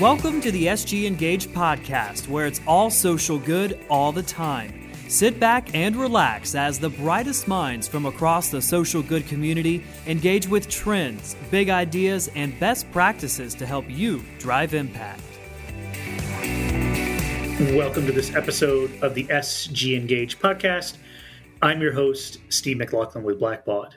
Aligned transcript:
Welcome 0.00 0.40
to 0.42 0.52
the 0.52 0.66
sgENGAGE 0.66 1.48
podcast, 1.48 2.28
where 2.28 2.46
it's 2.46 2.60
all 2.68 2.88
social 2.88 3.36
good 3.36 3.84
all 3.90 4.12
the 4.12 4.22
time. 4.22 4.92
Sit 5.08 5.40
back 5.40 5.74
and 5.74 5.96
relax 5.96 6.54
as 6.54 6.78
the 6.78 6.88
brightest 6.88 7.48
minds 7.48 7.88
from 7.88 8.06
across 8.06 8.48
the 8.48 8.62
social 8.62 9.02
good 9.02 9.26
community 9.26 9.82
engage 10.06 10.46
with 10.46 10.68
trends, 10.68 11.34
big 11.50 11.68
ideas, 11.68 12.30
and 12.36 12.56
best 12.60 12.88
practices 12.92 13.56
to 13.56 13.66
help 13.66 13.90
you 13.90 14.22
drive 14.38 14.72
impact. 14.72 15.20
Welcome 17.74 18.06
to 18.06 18.12
this 18.12 18.32
episode 18.36 18.92
of 19.02 19.16
the 19.16 19.24
sgENGAGE 19.24 20.38
podcast. 20.38 20.98
I'm 21.60 21.80
your 21.80 21.92
host, 21.92 22.38
Steve 22.50 22.76
MacLaughlin 22.76 23.24
with 23.24 23.40
Blackbaud. 23.40 23.94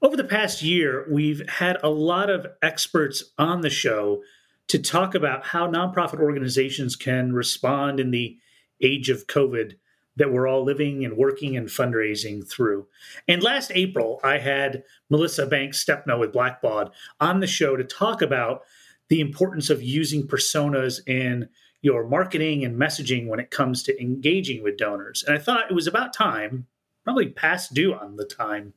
Over 0.00 0.16
the 0.16 0.22
past 0.22 0.62
year, 0.62 1.08
we've 1.10 1.42
had 1.48 1.76
a 1.82 1.90
lot 1.90 2.30
of 2.30 2.46
experts 2.62 3.32
on 3.36 3.62
the 3.62 3.68
show 3.68 4.22
to 4.70 4.78
talk 4.78 5.16
about 5.16 5.44
how 5.44 5.66
nonprofit 5.66 6.20
organizations 6.20 6.94
can 6.94 7.32
respond 7.32 7.98
in 7.98 8.12
the 8.12 8.38
age 8.80 9.10
of 9.10 9.26
COVID 9.26 9.74
that 10.14 10.32
we're 10.32 10.46
all 10.46 10.62
living 10.62 11.04
and 11.04 11.16
working 11.16 11.56
and 11.56 11.66
fundraising 11.66 12.48
through. 12.48 12.86
And 13.26 13.42
last 13.42 13.72
April, 13.74 14.20
I 14.22 14.38
had 14.38 14.84
Melissa 15.08 15.46
Bank 15.46 15.72
Stepno 15.72 16.20
with 16.20 16.32
Blackbaud 16.32 16.92
on 17.18 17.40
the 17.40 17.48
show 17.48 17.76
to 17.76 17.82
talk 17.82 18.22
about 18.22 18.62
the 19.08 19.20
importance 19.20 19.70
of 19.70 19.82
using 19.82 20.28
personas 20.28 21.00
in 21.04 21.48
your 21.82 22.06
marketing 22.06 22.64
and 22.64 22.78
messaging 22.78 23.26
when 23.26 23.40
it 23.40 23.50
comes 23.50 23.82
to 23.82 24.00
engaging 24.00 24.62
with 24.62 24.76
donors. 24.76 25.24
And 25.26 25.36
I 25.36 25.40
thought 25.40 25.68
it 25.68 25.74
was 25.74 25.88
about 25.88 26.12
time, 26.12 26.68
probably 27.02 27.28
past 27.28 27.74
due 27.74 27.92
on 27.92 28.14
the 28.14 28.24
time, 28.24 28.74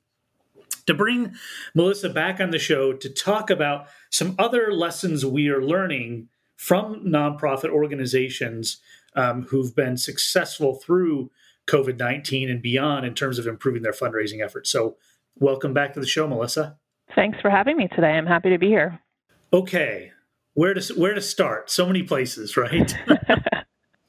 to 0.86 0.94
bring 0.94 1.34
Melissa 1.74 2.10
back 2.10 2.40
on 2.40 2.52
the 2.52 2.60
show 2.60 2.94
to 2.94 3.10
talk 3.10 3.50
about 3.50 3.88
some 4.10 4.36
other 4.38 4.72
lessons 4.72 5.26
we 5.26 5.50
are 5.50 5.64
learning 5.64 6.30
from 6.56 7.04
nonprofit 7.04 7.70
organizations 7.70 8.78
um, 9.16 9.44
who've 9.44 9.76
been 9.76 9.98
successful 9.98 10.76
through 10.76 11.30
COVID 11.68 11.98
19 11.98 12.50
and 12.50 12.62
beyond 12.62 13.06
in 13.06 13.14
terms 13.14 13.40
of 13.40 13.48
improving 13.48 13.84
their 13.84 13.94
fundraising 13.94 14.44
efforts. 14.44 14.70
So, 14.70 14.98
welcome 15.36 15.74
back 15.74 15.94
to 15.94 16.00
the 16.00 16.06
show, 16.06 16.28
Melissa. 16.28 16.78
Thanks 17.16 17.40
for 17.42 17.50
having 17.50 17.78
me 17.78 17.88
today. 17.90 18.12
I'm 18.12 18.26
happy 18.26 18.50
to 18.50 18.58
be 18.58 18.68
here. 18.68 19.00
Okay, 19.52 20.12
where 20.54 20.74
to 20.74 20.94
where 20.96 21.14
to 21.14 21.22
start? 21.22 21.70
So 21.70 21.86
many 21.86 22.04
places, 22.04 22.58
right? 22.58 22.96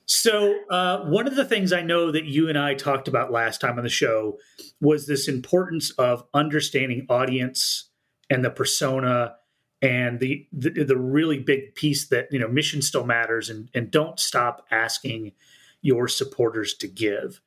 So, 0.06 0.58
uh, 0.69 1.05
one 1.06 1.27
of 1.27 1.34
the 1.34 1.47
things 1.47 1.72
I 1.72 1.80
know 1.80 2.10
that 2.10 2.24
you 2.24 2.48
and 2.48 2.58
I 2.58 2.74
talked 2.74 3.08
about 3.08 3.33
last 3.33 3.60
time 3.60 3.78
on 3.78 3.84
the 3.84 3.91
show 3.91 4.38
was 4.80 5.06
this 5.06 5.28
importance 5.28 5.91
of 5.92 6.24
understanding 6.34 7.06
audience 7.08 7.88
and 8.28 8.44
the 8.44 8.50
persona 8.50 9.36
and 9.80 10.20
the, 10.20 10.47
the, 10.52 10.84
the 10.84 10.97
really 10.97 11.38
big 11.38 11.75
piece 11.75 12.08
that 12.08 12.28
you 12.30 12.38
know 12.38 12.48
mission 12.48 12.82
still 12.82 13.05
matters 13.05 13.48
and, 13.48 13.70
and 13.75 13.91
don't 13.91 14.20
stop 14.20 14.66
asking 14.70 15.32
your 15.80 16.06
supporters 16.06 16.75
to 16.75 16.88
give. 16.88 17.41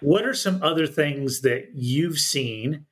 What 0.00 0.24
are 0.24 0.34
some 0.34 0.62
other 0.62 0.86
things 0.86 1.40
that 1.40 1.70
you've 1.74 2.18
seen 2.18 2.86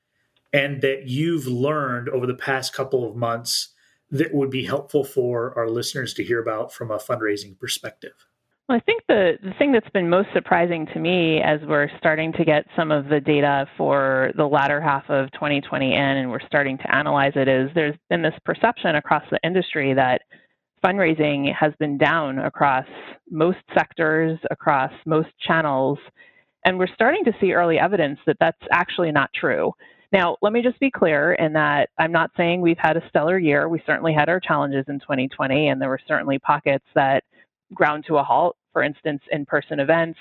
and 0.53 0.83
that 0.83 1.07
you've 1.07 1.47
learned 1.47 2.09
over 2.09 2.27
the 2.27 2.35
past 2.35 2.73
couple 2.73 3.09
of 3.09 3.15
months 3.15 3.69
that 4.11 4.35
would 4.35 4.51
be 4.51 4.65
helpful 4.65 5.05
for 5.05 5.57
our 5.57 5.69
listeners 5.69 6.15
to 6.15 6.25
hear 6.25 6.41
about 6.41 6.73
from 6.73 6.91
a 6.91 6.99
fundraising 6.99 7.59
perspective? 7.59 8.27
I 8.69 8.81
think 8.81 9.05
the, 9.07 9.39
the 9.45 9.53
thing 9.59 9.71
that's 9.71 9.89
been 9.91 10.11
most 10.11 10.29
surprising 10.35 10.87
to 10.87 10.99
me 10.99 11.41
as 11.41 11.61
we're 11.69 11.89
starting 11.99 12.33
to 12.33 12.45
get 12.45 12.67
some 12.75 12.91
of 12.91 13.09
the 13.09 13.21
data 13.21 13.69
for 13.77 14.33
the 14.37 14.45
latter 14.45 14.81
half 14.81 15.09
of 15.09 15.31
2020 15.33 15.95
in 15.95 16.01
and 16.01 16.29
we're 16.29 16.45
starting 16.49 16.77
to 16.79 16.95
analyze 16.95 17.33
it 17.37 17.47
is 17.47 17.71
there's 17.77 17.95
been 18.11 18.23
this 18.23 18.35
perception 18.45 18.97
across 18.97 19.23
the 19.31 19.39
industry 19.45 19.95
that 19.95 20.23
fundraising 20.85 21.55
has 21.55 21.73
been 21.79 21.97
down 21.97 22.41
across 22.41 22.87
most 23.31 23.59
sectors, 23.73 24.37
across 24.51 24.91
most 25.07 25.29
channels, 25.41 25.99
and 26.65 26.77
we're 26.77 26.93
starting 26.93 27.25
to 27.25 27.33
see 27.41 27.53
early 27.53 27.79
evidence 27.79 28.19
that 28.27 28.37
that's 28.41 28.59
actually 28.73 29.13
not 29.13 29.31
true. 29.33 29.73
Now, 30.13 30.37
let 30.43 30.53
me 30.53 30.61
just 30.61 30.81
be 30.81 30.91
clear 30.91 31.35
in 31.35 31.53
that 31.53 31.91
I'm 31.99 32.13
not 32.13 32.33
saying 32.37 32.61
we've 32.61 32.79
had 32.79 32.97
a 32.97 33.09
stellar 33.09 33.39
year. 33.39 33.69
We 33.69 33.81
certainly 33.87 34.13
had 34.13 34.29
our 34.29 34.41
challenges 34.41 34.85
in 34.89 34.99
2020, 34.99 35.69
and 35.69 35.81
there 35.81 35.89
were 35.89 36.01
certainly 36.09 36.41
pockets 36.41 36.85
that 36.97 37.23
ground 37.75 38.05
to 38.09 38.17
a 38.17 38.23
halt, 38.23 38.57
for 38.73 38.83
instance, 38.83 39.23
in 39.31 39.47
person 39.47 39.81
events, 39.81 40.19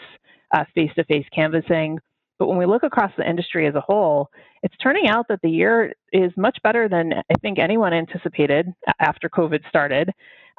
face 0.74 0.92
to 0.96 1.04
face 1.06 1.26
canvassing. 1.34 2.00
But 2.38 2.48
when 2.48 2.58
we 2.58 2.66
look 2.66 2.84
across 2.84 3.12
the 3.18 3.28
industry 3.28 3.68
as 3.68 3.76
a 3.76 3.82
whole, 3.82 4.30
it's 4.62 4.76
turning 4.78 5.08
out 5.08 5.28
that 5.30 5.40
the 5.42 5.50
year 5.50 5.94
is 6.12 6.32
much 6.36 6.58
better 6.64 6.90
than 6.90 7.14
I 7.14 7.34
think 7.42 7.60
anyone 7.60 7.94
anticipated 7.94 8.74
after 9.00 9.30
COVID 9.30 9.68
started. 9.70 10.10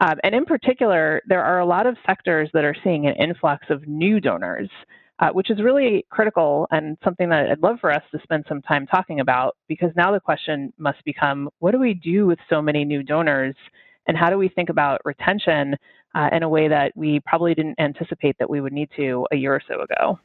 Um, 0.00 0.18
and 0.24 0.34
in 0.34 0.44
particular, 0.44 1.22
there 1.26 1.44
are 1.44 1.60
a 1.60 1.66
lot 1.66 1.86
of 1.86 1.96
sectors 2.06 2.50
that 2.52 2.64
are 2.64 2.76
seeing 2.84 3.06
an 3.06 3.14
influx 3.16 3.66
of 3.70 3.86
new 3.86 4.20
donors, 4.20 4.68
uh, 5.18 5.30
which 5.30 5.50
is 5.50 5.62
really 5.62 6.04
critical 6.10 6.66
and 6.70 6.98
something 7.02 7.28
that 7.30 7.50
I'd 7.50 7.62
love 7.62 7.78
for 7.80 7.90
us 7.90 8.02
to 8.12 8.20
spend 8.22 8.44
some 8.48 8.62
time 8.62 8.86
talking 8.86 9.20
about 9.20 9.56
because 9.68 9.90
now 9.96 10.12
the 10.12 10.20
question 10.20 10.72
must 10.78 11.02
become 11.04 11.48
what 11.58 11.72
do 11.72 11.78
we 11.78 11.94
do 11.94 12.26
with 12.26 12.38
so 12.50 12.60
many 12.60 12.84
new 12.84 13.02
donors 13.02 13.54
and 14.06 14.16
how 14.16 14.30
do 14.30 14.36
we 14.36 14.48
think 14.48 14.68
about 14.68 15.00
retention 15.04 15.76
uh, 16.14 16.28
in 16.32 16.42
a 16.42 16.48
way 16.48 16.68
that 16.68 16.92
we 16.96 17.20
probably 17.20 17.54
didn't 17.54 17.78
anticipate 17.78 18.36
that 18.38 18.48
we 18.48 18.60
would 18.60 18.72
need 18.72 18.88
to 18.96 19.26
a 19.32 19.36
year 19.36 19.54
or 19.54 19.62
so 19.68 19.80
ago. 19.80 20.18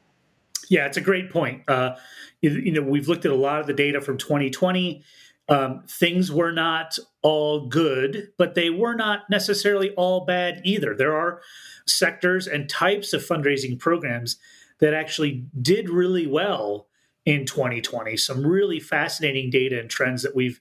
Yeah, 0.68 0.86
it's 0.86 0.96
a 0.96 1.02
great 1.02 1.30
point. 1.30 1.62
Uh, 1.68 1.96
you, 2.40 2.50
you, 2.50 2.72
know, 2.72 2.82
we've 2.82 3.08
looked 3.08 3.24
at 3.24 3.32
a 3.32 3.36
lot 3.36 3.60
of 3.60 3.66
the 3.66 3.74
data 3.74 4.00
from 4.00 4.16
2020. 4.16 5.02
Um, 5.48 5.82
things 5.88 6.30
were 6.30 6.52
not 6.52 6.98
all 7.20 7.66
good, 7.66 8.32
but 8.38 8.54
they 8.54 8.70
were 8.70 8.94
not 8.94 9.28
necessarily 9.28 9.90
all 9.90 10.24
bad 10.24 10.60
either. 10.64 10.94
There 10.94 11.16
are 11.16 11.40
sectors 11.86 12.46
and 12.46 12.68
types 12.68 13.12
of 13.12 13.22
fundraising 13.22 13.78
programs 13.78 14.36
that 14.78 14.94
actually 14.94 15.44
did 15.60 15.88
really 15.88 16.26
well 16.26 16.86
in 17.24 17.44
2020. 17.44 18.16
Some 18.16 18.46
really 18.46 18.80
fascinating 18.80 19.50
data 19.50 19.78
and 19.78 19.90
trends 19.90 20.22
that 20.22 20.34
we've 20.34 20.60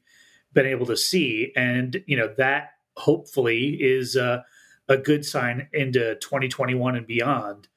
been 0.53 0.65
able 0.65 0.85
to 0.87 0.97
see, 0.97 1.51
and 1.55 2.03
you 2.05 2.17
know 2.17 2.33
that 2.37 2.71
hopefully 2.97 3.77
is 3.79 4.17
uh, 4.17 4.41
a 4.87 4.97
good 4.97 5.25
sign 5.25 5.67
into 5.73 6.15
2021 6.15 6.95
and 6.95 7.07
beyond. 7.07 7.67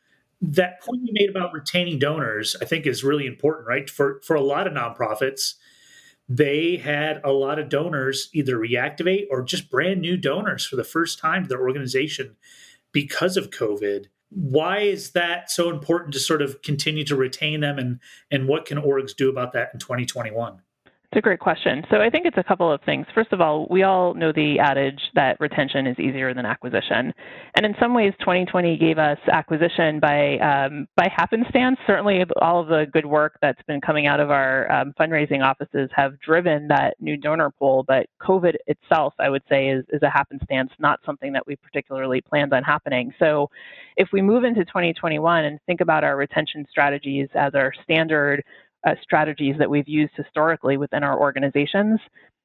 That 0.40 0.80
point 0.80 1.02
you 1.04 1.12
made 1.12 1.30
about 1.30 1.52
retaining 1.52 1.98
donors, 1.98 2.56
I 2.60 2.64
think, 2.64 2.86
is 2.86 3.04
really 3.04 3.26
important, 3.26 3.66
right? 3.66 3.88
For 3.88 4.20
for 4.24 4.34
a 4.36 4.42
lot 4.42 4.66
of 4.66 4.72
nonprofits, 4.72 5.54
they 6.28 6.76
had 6.76 7.20
a 7.24 7.32
lot 7.32 7.58
of 7.58 7.68
donors 7.68 8.28
either 8.32 8.56
reactivate 8.56 9.26
or 9.30 9.42
just 9.42 9.70
brand 9.70 10.00
new 10.00 10.16
donors 10.16 10.64
for 10.64 10.76
the 10.76 10.84
first 10.84 11.18
time 11.18 11.44
to 11.44 11.48
their 11.48 11.66
organization 11.66 12.36
because 12.92 13.36
of 13.36 13.50
COVID. 13.50 14.06
Why 14.30 14.80
is 14.80 15.12
that 15.12 15.50
so 15.50 15.70
important 15.70 16.12
to 16.14 16.20
sort 16.20 16.42
of 16.42 16.62
continue 16.62 17.04
to 17.04 17.16
retain 17.16 17.60
them 17.60 17.78
and 17.78 18.00
and 18.30 18.48
what 18.48 18.66
can 18.66 18.78
orgs 18.78 19.14
do 19.14 19.30
about 19.30 19.52
that 19.52 19.70
in 19.72 19.80
2021? 19.80 20.60
It's 21.14 21.20
a 21.20 21.22
great 21.22 21.38
question. 21.38 21.84
So 21.92 21.98
I 21.98 22.10
think 22.10 22.26
it's 22.26 22.38
a 22.38 22.42
couple 22.42 22.72
of 22.72 22.80
things. 22.80 23.06
First 23.14 23.32
of 23.32 23.40
all, 23.40 23.68
we 23.70 23.84
all 23.84 24.14
know 24.14 24.32
the 24.32 24.58
adage 24.58 25.00
that 25.14 25.38
retention 25.38 25.86
is 25.86 25.96
easier 26.00 26.34
than 26.34 26.44
acquisition, 26.44 27.14
and 27.54 27.64
in 27.64 27.72
some 27.78 27.94
ways, 27.94 28.12
2020 28.18 28.76
gave 28.78 28.98
us 28.98 29.18
acquisition 29.30 30.00
by 30.00 30.38
um, 30.38 30.88
by 30.96 31.08
happenstance. 31.14 31.78
Certainly, 31.86 32.24
all 32.42 32.60
of 32.60 32.66
the 32.66 32.86
good 32.92 33.06
work 33.06 33.38
that's 33.40 33.62
been 33.68 33.80
coming 33.80 34.08
out 34.08 34.18
of 34.18 34.32
our 34.32 34.68
um, 34.72 34.92
fundraising 34.98 35.40
offices 35.40 35.88
have 35.94 36.18
driven 36.18 36.66
that 36.66 36.96
new 36.98 37.16
donor 37.16 37.50
pool. 37.60 37.84
But 37.86 38.06
COVID 38.20 38.54
itself, 38.66 39.14
I 39.20 39.30
would 39.30 39.42
say, 39.48 39.68
is 39.68 39.84
is 39.90 40.02
a 40.02 40.10
happenstance, 40.10 40.72
not 40.80 40.98
something 41.06 41.32
that 41.34 41.46
we 41.46 41.54
particularly 41.54 42.22
planned 42.22 42.52
on 42.52 42.64
happening. 42.64 43.14
So, 43.20 43.50
if 43.96 44.08
we 44.12 44.20
move 44.20 44.42
into 44.42 44.64
2021 44.64 45.44
and 45.44 45.60
think 45.66 45.80
about 45.80 46.02
our 46.02 46.16
retention 46.16 46.66
strategies 46.68 47.28
as 47.36 47.54
our 47.54 47.72
standard 47.84 48.42
uh, 48.86 48.94
strategies 49.02 49.56
that 49.58 49.68
we've 49.68 49.88
used 49.88 50.12
historically 50.16 50.76
within 50.76 51.02
our 51.02 51.18
organizations, 51.18 52.00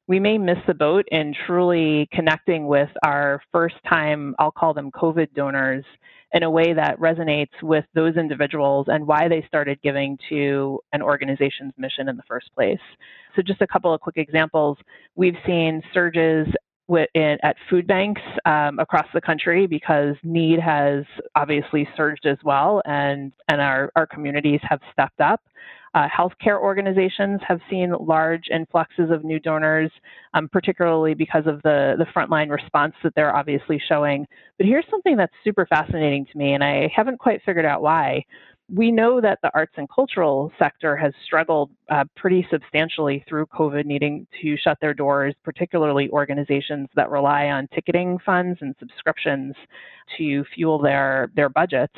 we 0.07 0.19
may 0.19 0.37
miss 0.37 0.57
the 0.67 0.73
boat 0.73 1.05
in 1.11 1.35
truly 1.45 2.07
connecting 2.11 2.67
with 2.67 2.89
our 3.03 3.41
first 3.51 3.75
time, 3.87 4.35
I'll 4.39 4.51
call 4.51 4.73
them 4.73 4.91
COVID 4.91 5.33
donors, 5.35 5.85
in 6.33 6.43
a 6.43 6.49
way 6.49 6.73
that 6.73 6.99
resonates 6.99 7.61
with 7.61 7.85
those 7.95 8.15
individuals 8.15 8.87
and 8.89 9.05
why 9.05 9.27
they 9.27 9.43
started 9.47 9.81
giving 9.81 10.17
to 10.29 10.79
an 10.93 11.01
organization's 11.01 11.73
mission 11.77 12.07
in 12.07 12.17
the 12.17 12.23
first 12.27 12.53
place. 12.53 12.79
So, 13.35 13.41
just 13.41 13.61
a 13.61 13.67
couple 13.67 13.93
of 13.93 14.01
quick 14.01 14.17
examples. 14.17 14.77
We've 15.15 15.37
seen 15.45 15.81
surges 15.93 16.47
at 17.43 17.55
food 17.69 17.85
banks 17.85 18.21
um, 18.45 18.79
across 18.79 19.05
the 19.13 19.21
country 19.21 19.67
because 19.67 20.15
need 20.23 20.59
has 20.59 21.03
obviously 21.35 21.87
surged 21.95 22.25
as 22.25 22.37
well, 22.43 22.81
and, 22.85 23.31
and 23.47 23.61
our, 23.61 23.91
our 23.95 24.07
communities 24.07 24.59
have 24.63 24.79
stepped 24.91 25.21
up. 25.21 25.41
Uh, 25.95 26.07
healthcare 26.07 26.59
organizations 26.59 27.39
have 27.47 27.59
seen 27.69 27.91
large 27.99 28.43
influxes 28.51 29.09
of 29.11 29.23
new 29.23 29.39
donors, 29.39 29.91
um, 30.33 30.47
particularly 30.49 31.13
because 31.13 31.47
of 31.47 31.61
the, 31.63 31.95
the 31.97 32.05
frontline 32.15 32.49
response 32.49 32.93
that 33.03 33.13
they're 33.15 33.35
obviously 33.35 33.81
showing. 33.89 34.25
But 34.57 34.67
here's 34.67 34.85
something 34.89 35.17
that's 35.17 35.33
super 35.43 35.65
fascinating 35.65 36.25
to 36.31 36.37
me, 36.37 36.53
and 36.53 36.63
I 36.63 36.91
haven't 36.95 37.17
quite 37.19 37.41
figured 37.43 37.65
out 37.65 37.81
why. 37.81 38.23
we 38.73 38.91
know 38.91 39.19
that 39.19 39.39
the 39.41 39.49
arts 39.55 39.73
and 39.77 39.87
cultural 39.89 40.51
sector 40.59 40.95
has 40.95 41.13
struggled 41.25 41.71
uh, 41.89 42.03
pretty 42.15 42.45
substantially 42.51 43.23
through 43.27 43.45
COVID, 43.47 43.85
needing 43.85 44.27
to 44.41 44.55
shut 44.57 44.77
their 44.79 44.93
doors, 44.93 45.33
particularly 45.43 46.09
organizations 46.11 46.87
that 46.95 47.09
rely 47.09 47.47
on 47.47 47.67
ticketing 47.73 48.19
funds 48.25 48.59
and 48.61 48.75
subscriptions 48.79 49.55
to 50.17 50.43
fuel 50.53 50.79
their, 50.79 51.31
their 51.35 51.49
budgets. 51.49 51.95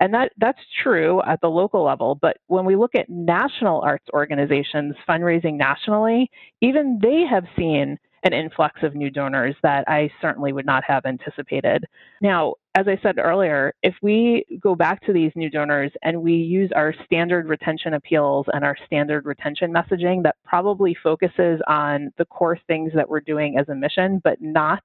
And 0.00 0.14
that, 0.14 0.32
that's 0.38 0.58
true 0.82 1.22
at 1.22 1.40
the 1.40 1.48
local 1.48 1.84
level. 1.84 2.18
But 2.20 2.38
when 2.46 2.64
we 2.64 2.74
look 2.74 2.94
at 2.94 3.08
national 3.08 3.82
arts 3.82 4.06
organizations 4.14 4.94
fundraising 5.08 5.56
nationally, 5.56 6.30
even 6.62 6.98
they 7.02 7.24
have 7.30 7.44
seen 7.56 7.98
an 8.22 8.32
influx 8.32 8.82
of 8.82 8.94
new 8.94 9.10
donors 9.10 9.54
that 9.62 9.84
I 9.88 10.10
certainly 10.20 10.52
would 10.52 10.66
not 10.66 10.84
have 10.84 11.06
anticipated. 11.06 11.84
Now, 12.20 12.54
as 12.74 12.86
I 12.86 12.98
said 13.02 13.18
earlier, 13.18 13.72
if 13.82 13.94
we 14.02 14.44
go 14.62 14.74
back 14.74 15.04
to 15.06 15.12
these 15.12 15.32
new 15.34 15.50
donors 15.50 15.90
and 16.02 16.22
we 16.22 16.34
use 16.34 16.70
our 16.76 16.94
standard 17.04 17.48
retention 17.48 17.94
appeals 17.94 18.46
and 18.52 18.64
our 18.64 18.76
standard 18.86 19.24
retention 19.24 19.72
messaging 19.72 20.22
that 20.22 20.36
probably 20.44 20.96
focuses 21.02 21.60
on 21.66 22.12
the 22.18 22.26
core 22.26 22.58
things 22.66 22.92
that 22.94 23.08
we're 23.08 23.20
doing 23.20 23.58
as 23.58 23.68
a 23.68 23.74
mission, 23.74 24.20
but 24.22 24.40
not 24.40 24.84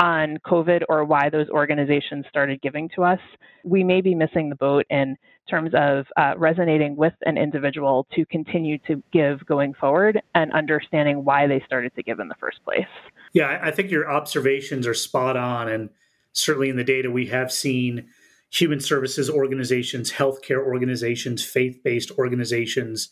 on 0.00 0.38
COVID 0.46 0.82
or 0.88 1.04
why 1.04 1.28
those 1.28 1.48
organizations 1.48 2.24
started 2.28 2.60
giving 2.60 2.88
to 2.90 3.02
us, 3.02 3.18
we 3.64 3.82
may 3.82 4.00
be 4.00 4.14
missing 4.14 4.48
the 4.48 4.54
boat 4.54 4.86
in 4.90 5.16
terms 5.48 5.72
of 5.74 6.06
uh, 6.16 6.34
resonating 6.36 6.94
with 6.94 7.14
an 7.22 7.36
individual 7.36 8.06
to 8.14 8.24
continue 8.26 8.78
to 8.86 9.02
give 9.12 9.44
going 9.46 9.74
forward 9.74 10.20
and 10.34 10.52
understanding 10.52 11.24
why 11.24 11.46
they 11.46 11.62
started 11.66 11.94
to 11.96 12.02
give 12.02 12.20
in 12.20 12.28
the 12.28 12.34
first 12.38 12.62
place. 12.64 12.86
Yeah, 13.32 13.58
I 13.60 13.70
think 13.70 13.90
your 13.90 14.10
observations 14.10 14.86
are 14.86 14.94
spot 14.94 15.36
on. 15.36 15.68
And 15.68 15.90
certainly 16.32 16.68
in 16.68 16.76
the 16.76 16.84
data, 16.84 17.10
we 17.10 17.26
have 17.26 17.50
seen 17.50 18.08
human 18.50 18.80
services 18.80 19.28
organizations, 19.28 20.12
healthcare 20.12 20.64
organizations, 20.64 21.44
faith 21.44 21.80
based 21.82 22.10
organizations 22.12 23.10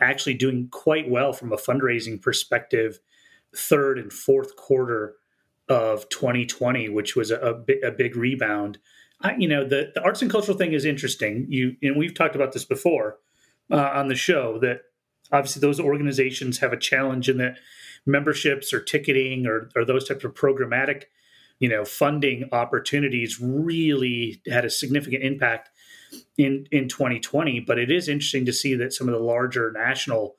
actually 0.00 0.34
doing 0.34 0.68
quite 0.70 1.08
well 1.08 1.32
from 1.32 1.52
a 1.52 1.56
fundraising 1.56 2.20
perspective, 2.20 2.98
third 3.54 3.98
and 3.98 4.12
fourth 4.12 4.56
quarter 4.56 5.14
of 5.68 6.08
2020, 6.08 6.88
which 6.88 7.16
was 7.16 7.30
a, 7.30 7.64
a, 7.82 7.90
big 7.90 8.16
rebound. 8.16 8.78
I, 9.20 9.34
you 9.36 9.48
know, 9.48 9.64
the, 9.64 9.92
the 9.94 10.02
arts 10.02 10.20
and 10.20 10.30
cultural 10.30 10.58
thing 10.58 10.72
is 10.72 10.84
interesting. 10.84 11.46
You 11.48 11.76
and 11.82 11.96
we've 11.96 12.14
talked 12.14 12.34
about 12.34 12.52
this 12.52 12.64
before 12.64 13.18
uh, 13.70 13.90
on 13.94 14.08
the 14.08 14.14
show 14.14 14.58
that 14.60 14.82
obviously 15.32 15.60
those 15.60 15.80
organizations 15.80 16.58
have 16.58 16.72
a 16.72 16.78
challenge 16.78 17.28
in 17.28 17.38
that 17.38 17.56
memberships 18.04 18.72
or 18.72 18.80
ticketing 18.80 19.46
or, 19.46 19.70
or 19.74 19.84
those 19.84 20.06
types 20.06 20.24
of 20.24 20.34
programmatic, 20.34 21.04
you 21.58 21.68
know, 21.68 21.84
funding 21.84 22.48
opportunities 22.52 23.40
really 23.40 24.42
had 24.46 24.66
a 24.66 24.70
significant 24.70 25.22
impact 25.22 25.70
in 26.36 26.66
in 26.70 26.88
2020. 26.88 27.60
But 27.60 27.78
it 27.78 27.90
is 27.90 28.08
interesting 28.08 28.44
to 28.46 28.52
see 28.52 28.74
that 28.74 28.92
some 28.92 29.08
of 29.08 29.14
the 29.14 29.20
larger 29.20 29.72
national 29.72 30.36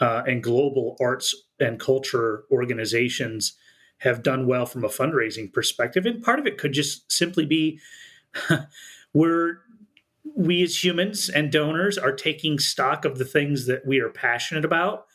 uh, 0.00 0.22
and 0.26 0.42
global 0.42 0.96
arts 1.00 1.34
and 1.58 1.80
culture 1.80 2.44
organizations 2.50 3.56
have 3.98 4.22
done 4.22 4.46
well 4.46 4.66
from 4.66 4.84
a 4.84 4.88
fundraising 4.88 5.52
perspective. 5.52 6.06
And 6.06 6.22
part 6.22 6.38
of 6.38 6.46
it 6.46 6.58
could 6.58 6.72
just 6.72 7.10
simply 7.10 7.44
be 7.44 7.80
we're 9.12 9.60
we 10.36 10.62
as 10.62 10.84
humans 10.84 11.28
and 11.28 11.50
donors 11.50 11.98
are 11.98 12.12
taking 12.12 12.58
stock 12.58 13.04
of 13.04 13.18
the 13.18 13.24
things 13.24 13.66
that 13.66 13.86
we 13.86 13.98
are 13.98 14.10
passionate 14.10 14.64
about, 14.64 15.06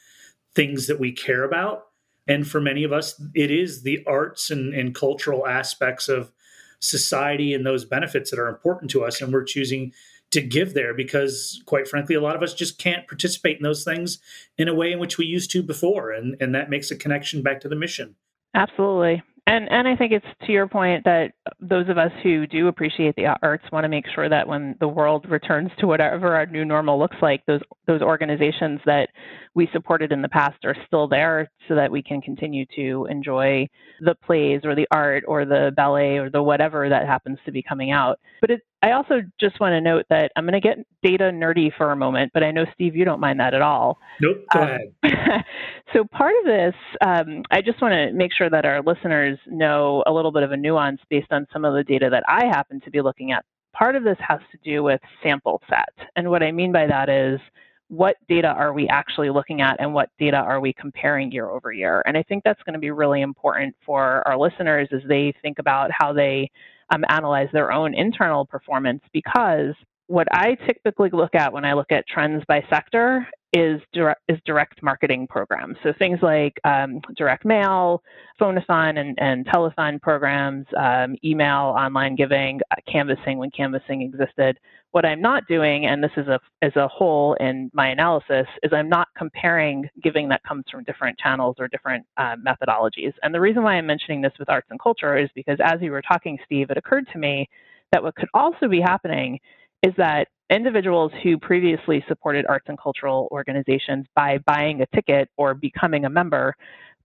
things 0.53 0.87
that 0.87 0.99
we 0.99 1.11
care 1.11 1.43
about. 1.43 1.85
And 2.27 2.47
for 2.47 2.59
many 2.59 2.83
of 2.83 2.91
us, 2.91 3.21
it 3.33 3.51
is 3.51 3.83
the 3.83 4.03
arts 4.05 4.49
and, 4.49 4.73
and 4.73 4.95
cultural 4.95 5.47
aspects 5.47 6.09
of 6.09 6.31
society 6.79 7.53
and 7.53 7.65
those 7.65 7.85
benefits 7.85 8.31
that 8.31 8.39
are 8.39 8.49
important 8.49 8.91
to 8.91 9.03
us. 9.03 9.21
And 9.21 9.31
we're 9.31 9.43
choosing 9.43 9.93
to 10.31 10.41
give 10.41 10.73
there 10.73 10.93
because, 10.93 11.61
quite 11.65 11.87
frankly, 11.87 12.15
a 12.15 12.21
lot 12.21 12.35
of 12.35 12.41
us 12.41 12.53
just 12.53 12.77
can't 12.77 13.07
participate 13.07 13.57
in 13.57 13.63
those 13.63 13.83
things 13.83 14.19
in 14.57 14.67
a 14.67 14.73
way 14.73 14.91
in 14.91 14.99
which 14.99 15.17
we 15.17 15.25
used 15.25 15.51
to 15.51 15.61
before. 15.61 16.11
And, 16.11 16.35
and 16.41 16.55
that 16.55 16.69
makes 16.69 16.91
a 16.91 16.95
connection 16.95 17.43
back 17.43 17.61
to 17.61 17.69
the 17.69 17.75
mission. 17.75 18.15
Absolutely. 18.53 19.21
And 19.45 19.69
and 19.69 19.89
I 19.89 19.95
think 19.97 20.13
it's 20.13 20.25
to 20.45 20.53
your 20.53 20.69
point 20.69 21.03
that 21.03 21.33
those 21.59 21.89
of 21.89 21.97
us 21.97 22.11
who 22.23 22.47
do 22.47 22.69
appreciate 22.69 23.13
the 23.17 23.25
arts 23.41 23.65
want 23.73 23.83
to 23.83 23.89
make 23.89 24.05
sure 24.15 24.29
that 24.29 24.47
when 24.47 24.77
the 24.79 24.87
world 24.87 25.25
returns 25.29 25.69
to 25.79 25.87
whatever 25.87 26.33
our 26.33 26.45
new 26.45 26.63
normal 26.63 26.97
looks 26.97 27.17
like, 27.21 27.45
those 27.45 27.59
those 27.85 28.01
organizations 28.01 28.79
that 28.85 29.09
we 29.53 29.67
supported 29.73 30.13
in 30.13 30.21
the 30.21 30.29
past 30.29 30.63
are 30.63 30.75
still 30.87 31.09
there 31.09 31.51
so 31.67 31.75
that 31.75 31.91
we 31.91 32.01
can 32.01 32.21
continue 32.21 32.65
to 32.77 33.05
enjoy 33.11 33.67
the 33.99 34.15
plays 34.15 34.61
or 34.63 34.75
the 34.75 34.87
art 34.91 35.25
or 35.27 35.43
the 35.43 35.73
ballet 35.75 36.17
or 36.19 36.29
the 36.29 36.41
whatever 36.41 36.87
that 36.87 37.05
happens 37.05 37.37
to 37.45 37.51
be 37.51 37.61
coming 37.61 37.91
out. 37.91 38.19
But 38.39 38.49
it, 38.51 38.61
I 38.83 38.91
also 38.91 39.21
just 39.39 39.61
want 39.61 39.71
to 39.71 39.79
note 39.79 40.05
that 40.09 40.33
I'm 40.35 40.43
going 40.43 40.59
to 40.59 40.59
get 40.59 40.77
data 41.01 41.31
nerdy 41.33 41.71
for 41.77 41.93
a 41.93 41.95
moment, 41.95 42.31
but 42.33 42.43
I 42.43 42.51
know, 42.51 42.65
Steve, 42.73 42.97
you 42.97 43.05
don't 43.05 43.21
mind 43.21 43.39
that 43.39 43.53
at 43.53 43.61
all. 43.61 43.97
Nope, 44.19 44.43
go 44.53 44.59
um, 44.59 44.67
ahead. 44.67 45.45
so, 45.93 46.03
part 46.11 46.33
of 46.41 46.45
this, 46.45 46.75
um, 46.99 47.43
I 47.49 47.61
just 47.61 47.81
want 47.81 47.93
to 47.93 48.11
make 48.11 48.33
sure 48.33 48.49
that 48.49 48.65
our 48.65 48.83
listeners 48.83 49.39
know 49.47 50.03
a 50.05 50.11
little 50.11 50.33
bit 50.33 50.43
of 50.43 50.51
a 50.51 50.57
nuance 50.57 50.99
based 51.09 51.31
on 51.31 51.47
some 51.53 51.63
of 51.63 51.73
the 51.73 51.83
data 51.85 52.09
that 52.11 52.23
I 52.27 52.45
happen 52.47 52.81
to 52.81 52.91
be 52.91 52.99
looking 52.99 53.31
at. 53.31 53.45
Part 53.71 53.95
of 53.95 54.03
this 54.03 54.17
has 54.19 54.41
to 54.51 54.57
do 54.65 54.83
with 54.83 54.99
sample 55.23 55.61
set. 55.69 56.07
And 56.17 56.29
what 56.29 56.43
I 56.43 56.51
mean 56.51 56.73
by 56.73 56.85
that 56.85 57.07
is, 57.07 57.39
what 57.87 58.17
data 58.27 58.47
are 58.47 58.73
we 58.73 58.87
actually 58.89 59.29
looking 59.29 59.61
at 59.61 59.79
and 59.79 59.93
what 59.93 60.09
data 60.19 60.37
are 60.37 60.59
we 60.59 60.73
comparing 60.73 61.31
year 61.31 61.49
over 61.49 61.71
year? 61.71 62.03
And 62.05 62.17
I 62.17 62.23
think 62.23 62.43
that's 62.43 62.61
going 62.63 62.73
to 62.73 62.79
be 62.79 62.91
really 62.91 63.21
important 63.21 63.75
for 63.85 64.27
our 64.27 64.37
listeners 64.37 64.89
as 64.91 65.01
they 65.07 65.33
think 65.41 65.59
about 65.59 65.89
how 65.91 66.11
they 66.11 66.51
um, 66.89 67.03
analyze 67.09 67.49
their 67.53 67.71
own 67.71 67.93
internal 67.93 68.45
performance 68.45 69.01
because 69.13 69.73
what 70.07 70.27
I 70.31 70.55
typically 70.67 71.09
look 71.11 71.35
at 71.35 71.53
when 71.53 71.65
I 71.65 71.73
look 71.73 71.91
at 71.91 72.07
trends 72.07 72.43
by 72.47 72.63
sector 72.69 73.27
is 73.53 73.79
direct, 73.93 74.21
is 74.27 74.39
direct 74.45 74.81
marketing 74.81 75.27
programs. 75.27 75.77
So 75.83 75.93
things 75.99 76.19
like 76.21 76.59
um, 76.63 76.99
direct 77.15 77.45
mail, 77.45 78.01
phone-a-thon 78.39 78.97
and, 78.97 79.17
and 79.21 79.45
telethon 79.45 80.01
programs, 80.01 80.65
um, 80.77 81.15
email, 81.23 81.75
online 81.77 82.15
giving, 82.15 82.59
uh, 82.71 82.75
canvassing 82.91 83.37
when 83.37 83.51
canvassing 83.51 84.01
existed. 84.01 84.59
What 84.91 85.05
I'm 85.05 85.21
not 85.21 85.43
doing, 85.47 85.85
and 85.85 86.03
this 86.03 86.11
is 86.17 86.27
a 86.27 86.39
as 86.61 86.75
a 86.75 86.87
whole 86.87 87.35
in 87.39 87.69
my 87.73 87.89
analysis, 87.89 88.47
is 88.63 88.71
I'm 88.73 88.89
not 88.89 89.07
comparing 89.15 89.89
giving 90.03 90.29
that 90.29 90.43
comes 90.43 90.65
from 90.69 90.83
different 90.83 91.17
channels 91.17 91.55
or 91.59 91.67
different 91.67 92.05
uh, 92.17 92.35
methodologies. 92.35 93.13
And 93.23 93.33
the 93.33 93.41
reason 93.41 93.63
why 93.63 93.73
I'm 93.73 93.87
mentioning 93.87 94.21
this 94.21 94.33
with 94.39 94.49
arts 94.49 94.67
and 94.69 94.79
culture 94.79 95.15
is 95.17 95.29
because 95.35 95.59
as 95.63 95.81
you 95.81 95.91
were 95.91 96.01
talking, 96.01 96.37
Steve, 96.45 96.69
it 96.69 96.77
occurred 96.77 97.07
to 97.13 97.19
me 97.19 97.49
that 97.91 98.03
what 98.03 98.15
could 98.15 98.29
also 98.33 98.67
be 98.67 98.81
happening 98.81 99.39
is 99.83 99.93
that 99.97 100.27
individuals 100.49 101.11
who 101.21 101.37
previously 101.37 102.03
supported 102.07 102.45
arts 102.47 102.65
and 102.67 102.79
cultural 102.79 103.27
organizations 103.31 104.05
by 104.15 104.37
buying 104.39 104.81
a 104.81 104.85
ticket 104.95 105.29
or 105.37 105.53
becoming 105.53 106.05
a 106.05 106.09
member 106.09 106.55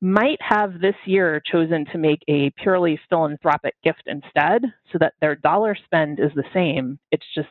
might 0.00 0.40
have 0.40 0.80
this 0.80 0.94
year 1.06 1.42
chosen 1.44 1.84
to 1.86 1.98
make 1.98 2.22
a 2.28 2.50
purely 2.50 2.98
philanthropic 3.08 3.74
gift 3.82 4.02
instead 4.06 4.62
so 4.92 4.98
that 4.98 5.14
their 5.20 5.34
dollar 5.34 5.76
spend 5.84 6.20
is 6.20 6.30
the 6.36 6.44
same 6.54 6.98
it's 7.10 7.26
just 7.34 7.48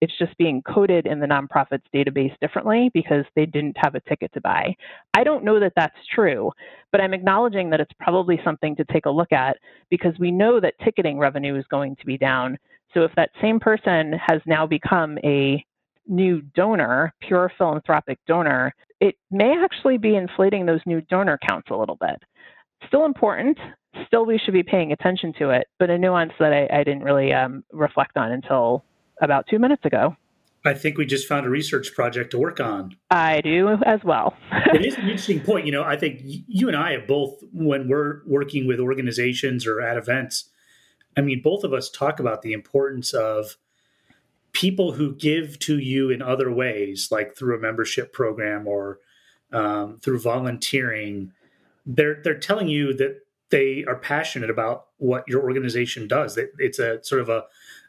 it's 0.00 0.18
just 0.18 0.36
being 0.36 0.62
coded 0.62 1.06
in 1.06 1.20
the 1.20 1.26
nonprofits 1.26 1.82
database 1.94 2.34
differently 2.40 2.90
because 2.92 3.24
they 3.36 3.46
didn't 3.46 3.76
have 3.78 3.94
a 3.94 4.00
ticket 4.00 4.32
to 4.32 4.40
buy. 4.40 4.74
I 5.14 5.22
don't 5.22 5.44
know 5.44 5.60
that 5.60 5.74
that's 5.76 5.94
true, 6.12 6.50
but 6.90 7.00
I'm 7.00 7.14
acknowledging 7.14 7.70
that 7.70 7.80
it's 7.80 7.92
probably 8.00 8.40
something 8.44 8.74
to 8.76 8.84
take 8.86 9.06
a 9.06 9.10
look 9.10 9.32
at 9.32 9.58
because 9.88 10.14
we 10.18 10.30
know 10.30 10.60
that 10.60 10.74
ticketing 10.84 11.18
revenue 11.18 11.56
is 11.56 11.64
going 11.70 11.96
to 11.96 12.06
be 12.06 12.18
down 12.18 12.58
so 12.94 13.02
if 13.02 13.12
that 13.16 13.30
same 13.40 13.60
person 13.60 14.14
has 14.26 14.40
now 14.46 14.66
become 14.66 15.18
a 15.24 15.64
new 16.06 16.42
donor, 16.54 17.14
pure 17.20 17.52
philanthropic 17.56 18.18
donor, 18.26 18.74
it 19.00 19.14
may 19.30 19.54
actually 19.62 19.98
be 19.98 20.16
inflating 20.16 20.66
those 20.66 20.80
new 20.86 21.00
donor 21.02 21.38
counts 21.48 21.68
a 21.70 21.76
little 21.76 21.96
bit. 21.96 22.22
Still 22.88 23.04
important, 23.04 23.58
still 24.06 24.26
we 24.26 24.38
should 24.38 24.54
be 24.54 24.62
paying 24.62 24.92
attention 24.92 25.32
to 25.38 25.50
it, 25.50 25.66
but 25.78 25.90
a 25.90 25.98
nuance 25.98 26.32
that 26.38 26.52
I, 26.52 26.80
I 26.80 26.84
didn't 26.84 27.02
really 27.02 27.32
um, 27.32 27.64
reflect 27.72 28.16
on 28.16 28.32
until 28.32 28.84
about 29.22 29.46
two 29.48 29.58
minutes 29.58 29.84
ago. 29.84 30.16
I 30.64 30.74
think 30.74 30.98
we 30.98 31.06
just 31.06 31.26
found 31.26 31.46
a 31.46 31.50
research 31.50 31.94
project 31.94 32.32
to 32.32 32.38
work 32.38 32.60
on. 32.60 32.96
I 33.10 33.40
do 33.40 33.78
as 33.86 34.00
well. 34.04 34.36
it 34.52 34.84
is 34.84 34.94
an 34.96 35.04
interesting 35.04 35.40
point. 35.40 35.64
You 35.64 35.72
know, 35.72 35.84
I 35.84 35.96
think 35.96 36.20
you 36.22 36.68
and 36.68 36.76
I 36.76 36.92
have 36.92 37.06
both, 37.06 37.42
when 37.52 37.88
we're 37.88 38.20
working 38.26 38.66
with 38.66 38.78
organizations 38.78 39.66
or 39.66 39.80
at 39.80 39.96
events, 39.96 40.50
I 41.16 41.20
mean, 41.22 41.42
both 41.42 41.64
of 41.64 41.72
us 41.72 41.90
talk 41.90 42.20
about 42.20 42.42
the 42.42 42.52
importance 42.52 43.12
of 43.12 43.56
people 44.52 44.92
who 44.92 45.14
give 45.14 45.58
to 45.60 45.78
you 45.78 46.10
in 46.10 46.22
other 46.22 46.52
ways, 46.52 47.08
like 47.10 47.36
through 47.36 47.56
a 47.56 47.60
membership 47.60 48.12
program 48.12 48.66
or 48.66 48.98
um, 49.52 49.98
through 49.98 50.20
volunteering. 50.20 51.32
They're 51.86 52.20
they're 52.22 52.38
telling 52.38 52.68
you 52.68 52.92
that 52.94 53.20
they 53.50 53.84
are 53.86 53.96
passionate 53.96 54.50
about 54.50 54.86
what 54.98 55.24
your 55.28 55.42
organization 55.42 56.06
does. 56.06 56.34
That 56.36 56.52
it's 56.58 56.78
a 56.78 57.02
sort 57.02 57.22
of 57.22 57.28
a 57.28 57.44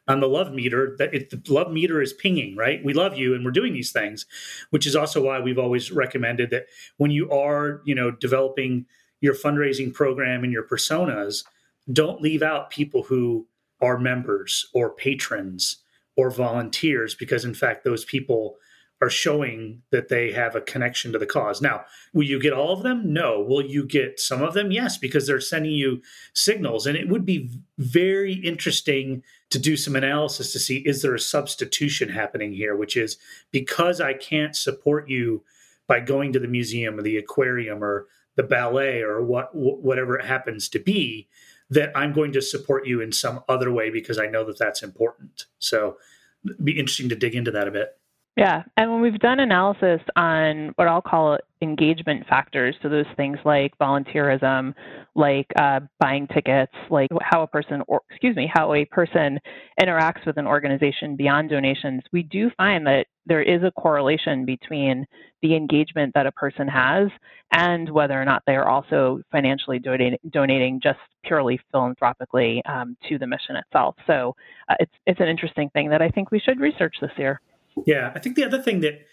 on 0.07 0.19
the 0.19 0.27
love 0.27 0.51
meter 0.51 0.95
that 0.97 1.13
it, 1.13 1.29
the 1.29 1.53
love 1.53 1.71
meter 1.71 2.01
is 2.01 2.11
pinging 2.11 2.55
right 2.55 2.83
we 2.83 2.91
love 2.91 3.15
you 3.15 3.35
and 3.35 3.45
we're 3.45 3.51
doing 3.51 3.71
these 3.71 3.91
things 3.91 4.25
which 4.71 4.87
is 4.87 4.95
also 4.95 5.23
why 5.23 5.39
we've 5.39 5.59
always 5.59 5.91
recommended 5.91 6.49
that 6.49 6.65
when 6.97 7.11
you 7.11 7.29
are 7.29 7.81
you 7.85 7.93
know 7.93 8.09
developing 8.09 8.85
your 9.21 9.35
fundraising 9.35 9.93
program 9.93 10.43
and 10.43 10.51
your 10.51 10.63
personas 10.63 11.43
don't 11.93 12.21
leave 12.21 12.41
out 12.41 12.69
people 12.69 13.03
who 13.03 13.47
are 13.81 13.97
members 13.97 14.67
or 14.73 14.91
patrons 14.91 15.77
or 16.15 16.29
volunteers 16.29 17.15
because 17.15 17.45
in 17.45 17.53
fact 17.53 17.83
those 17.83 18.05
people 18.05 18.57
are 19.01 19.09
showing 19.09 19.81
that 19.89 20.09
they 20.09 20.31
have 20.31 20.55
a 20.55 20.61
connection 20.61 21.11
to 21.11 21.17
the 21.17 21.25
cause. 21.25 21.59
Now, 21.59 21.85
will 22.13 22.23
you 22.23 22.39
get 22.39 22.53
all 22.53 22.71
of 22.71 22.83
them? 22.83 23.11
No. 23.11 23.41
Will 23.41 23.65
you 23.65 23.83
get 23.83 24.19
some 24.19 24.43
of 24.43 24.53
them? 24.53 24.71
Yes, 24.71 24.95
because 24.95 25.25
they're 25.25 25.41
sending 25.41 25.71
you 25.71 26.03
signals. 26.33 26.85
And 26.85 26.95
it 26.95 27.09
would 27.09 27.25
be 27.25 27.49
very 27.79 28.33
interesting 28.33 29.23
to 29.49 29.57
do 29.57 29.75
some 29.75 29.95
analysis 29.95 30.53
to 30.53 30.59
see 30.59 30.77
is 30.77 31.01
there 31.01 31.15
a 31.15 31.19
substitution 31.19 32.09
happening 32.09 32.53
here, 32.53 32.75
which 32.75 32.95
is 32.95 33.17
because 33.51 33.99
I 33.99 34.13
can't 34.13 34.55
support 34.55 35.09
you 35.09 35.43
by 35.87 35.99
going 35.99 36.31
to 36.33 36.39
the 36.39 36.47
museum 36.47 36.99
or 36.99 37.01
the 37.01 37.17
aquarium 37.17 37.83
or 37.83 38.05
the 38.35 38.43
ballet 38.43 39.01
or 39.01 39.21
what 39.21 39.53
whatever 39.53 40.17
it 40.17 40.25
happens 40.25 40.69
to 40.69 40.79
be 40.79 41.27
that 41.71 41.91
I'm 41.95 42.13
going 42.13 42.33
to 42.33 42.41
support 42.41 42.85
you 42.85 43.01
in 43.01 43.11
some 43.11 43.43
other 43.49 43.71
way 43.71 43.89
because 43.89 44.19
I 44.19 44.27
know 44.27 44.45
that 44.45 44.59
that's 44.59 44.83
important. 44.83 45.45
So 45.57 45.97
it'd 46.45 46.63
be 46.63 46.77
interesting 46.77 47.09
to 47.09 47.15
dig 47.15 47.33
into 47.33 47.51
that 47.51 47.67
a 47.67 47.71
bit. 47.71 47.97
Yeah. 48.37 48.63
And 48.77 48.91
when 48.91 49.01
we've 49.01 49.19
done 49.19 49.39
analysis 49.39 49.99
on 50.15 50.71
what 50.75 50.87
I'll 50.87 51.01
call 51.01 51.37
engagement 51.61 52.25
factors, 52.27 52.75
so 52.81 52.87
those 52.87 53.05
things 53.17 53.37
like 53.43 53.77
volunteerism, 53.77 54.73
like 55.15 55.47
uh, 55.59 55.81
buying 55.99 56.27
tickets, 56.27 56.71
like 56.89 57.09
how 57.21 57.43
a 57.43 57.47
person, 57.47 57.83
or 57.87 58.01
excuse 58.09 58.35
me, 58.35 58.49
how 58.51 58.73
a 58.73 58.85
person 58.85 59.39
interacts 59.81 60.25
with 60.25 60.37
an 60.37 60.47
organization 60.47 61.17
beyond 61.17 61.49
donations, 61.49 62.03
we 62.13 62.23
do 62.23 62.49
find 62.57 62.87
that 62.87 63.05
there 63.25 63.41
is 63.41 63.61
a 63.63 63.71
correlation 63.71 64.45
between 64.45 65.05
the 65.41 65.55
engagement 65.55 66.13
that 66.13 66.25
a 66.25 66.31
person 66.31 66.67
has 66.67 67.09
and 67.51 67.89
whether 67.89 68.19
or 68.19 68.25
not 68.25 68.43
they 68.45 68.55
are 68.55 68.67
also 68.67 69.21
financially 69.31 69.79
donating, 69.79 70.17
donating 70.29 70.79
just 70.81 70.99
purely 71.23 71.59
philanthropically 71.71 72.63
um, 72.65 72.97
to 73.09 73.17
the 73.17 73.27
mission 73.27 73.55
itself. 73.55 73.95
So 74.07 74.35
uh, 74.69 74.75
it's 74.79 74.91
it's 75.05 75.19
an 75.19 75.27
interesting 75.27 75.69
thing 75.69 75.89
that 75.89 76.01
I 76.01 76.09
think 76.09 76.31
we 76.31 76.39
should 76.39 76.59
research 76.59 76.95
this 77.01 77.11
year. 77.17 77.41
Yeah, 77.85 78.11
I 78.15 78.19
think 78.19 78.35
the 78.35 78.45
other 78.45 78.61
thing 78.61 78.81
that 78.81 79.05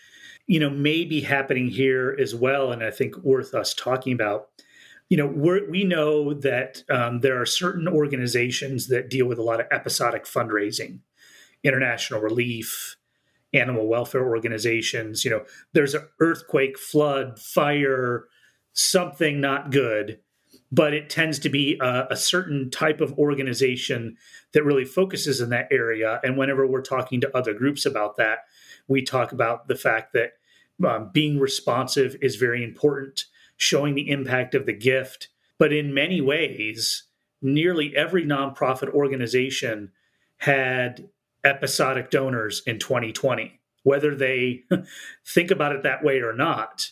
you 0.47 0.61
know 0.61 0.71
may 0.71 1.05
be 1.05 1.23
happening 1.23 1.69
here 1.69 2.17
as 2.19 2.35
well, 2.35 2.73
and 2.73 2.83
I 2.83 2.91
think 2.91 3.17
worth 3.19 3.55
us 3.55 3.75
talking 3.75 4.12
about. 4.12 4.49
You 5.11 5.17
know, 5.17 5.27
we 5.27 5.67
we 5.69 5.85
know 5.85 6.35
that 6.35 6.83
um, 6.91 7.21
there 7.21 7.41
are 7.41 7.47
certain 7.47 7.88
organizations 7.88 8.88
that 8.88 9.09
deal 9.09 9.27
with 9.27 9.38
a 9.38 9.43
lot 9.43 9.59
of 9.59 9.67
episodic 9.71 10.27
fundraising, 10.27 10.99
international 11.65 12.21
relief, 12.21 12.98
animal 13.52 13.87
welfare 13.87 14.26
organizations. 14.26 15.25
You 15.25 15.31
know, 15.31 15.45
there's 15.73 15.95
an 15.95 16.07
earthquake, 16.21 16.78
flood, 16.78 17.38
fire, 17.38 18.26
something 18.73 19.40
not 19.40 19.71
good, 19.71 20.21
but 20.71 20.93
it 20.93 21.11
tends 21.11 21.38
to 21.40 21.49
be 21.49 21.78
a, 21.81 22.09
a, 22.11 22.17
certain 22.17 22.71
type 22.71 23.00
of 23.00 23.19
organization 23.19 24.17
that 24.52 24.64
really 24.64 24.85
focuses 24.85 25.40
in 25.40 25.50
that 25.50 25.69
area. 25.71 26.21
And 26.23 26.37
whenever 26.37 26.67
we're 26.67 26.83
talking 26.83 27.21
to 27.23 27.37
other 27.37 27.55
groups 27.55 27.87
about 27.87 28.17
that, 28.19 28.40
we 28.87 29.02
talk 29.02 29.33
about 29.33 29.69
the 29.69 29.76
fact 29.76 30.12
that 30.12 30.33
um, 30.87 31.11
being 31.12 31.38
responsive 31.38 32.17
is 32.21 32.37
very 32.37 32.62
important, 32.62 33.25
showing 33.57 33.95
the 33.95 34.11
impact 34.11 34.55
of 34.55 34.67
the 34.67 34.73
gift. 34.73 35.28
But 35.59 35.73
in 35.73 35.95
many 35.95 36.21
ways, 36.21 37.05
nearly 37.43 37.97
every 37.97 38.25
nonprofit 38.25 38.90
organization 38.90 39.93
had 40.38 41.09
episodic 41.49 42.11
donors 42.11 42.62
in 42.67 42.78
2020, 42.78 43.61
whether 43.83 44.14
they 44.14 44.64
think 45.26 45.50
about 45.50 45.73
it 45.73 45.83
that 45.83 46.05
way 46.05 46.21
or 46.21 46.33
not. 46.33 46.90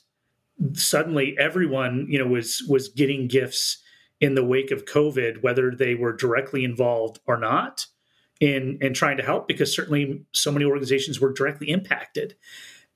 Suddenly, 0.72 1.36
everyone 1.38 2.06
you 2.08 2.18
know 2.18 2.26
was 2.26 2.64
was 2.68 2.88
getting 2.88 3.28
gifts 3.28 3.82
in 4.20 4.34
the 4.34 4.44
wake 4.44 4.70
of 4.70 4.86
COVID, 4.86 5.42
whether 5.42 5.70
they 5.70 5.94
were 5.94 6.14
directly 6.14 6.64
involved 6.64 7.20
or 7.26 7.36
not 7.36 7.86
in 8.40 8.78
in 8.80 8.92
trying 8.92 9.16
to 9.16 9.22
help 9.22 9.48
because 9.48 9.74
certainly 9.74 10.22
so 10.32 10.52
many 10.52 10.64
organizations 10.64 11.20
were 11.20 11.32
directly 11.32 11.70
impacted 11.70 12.34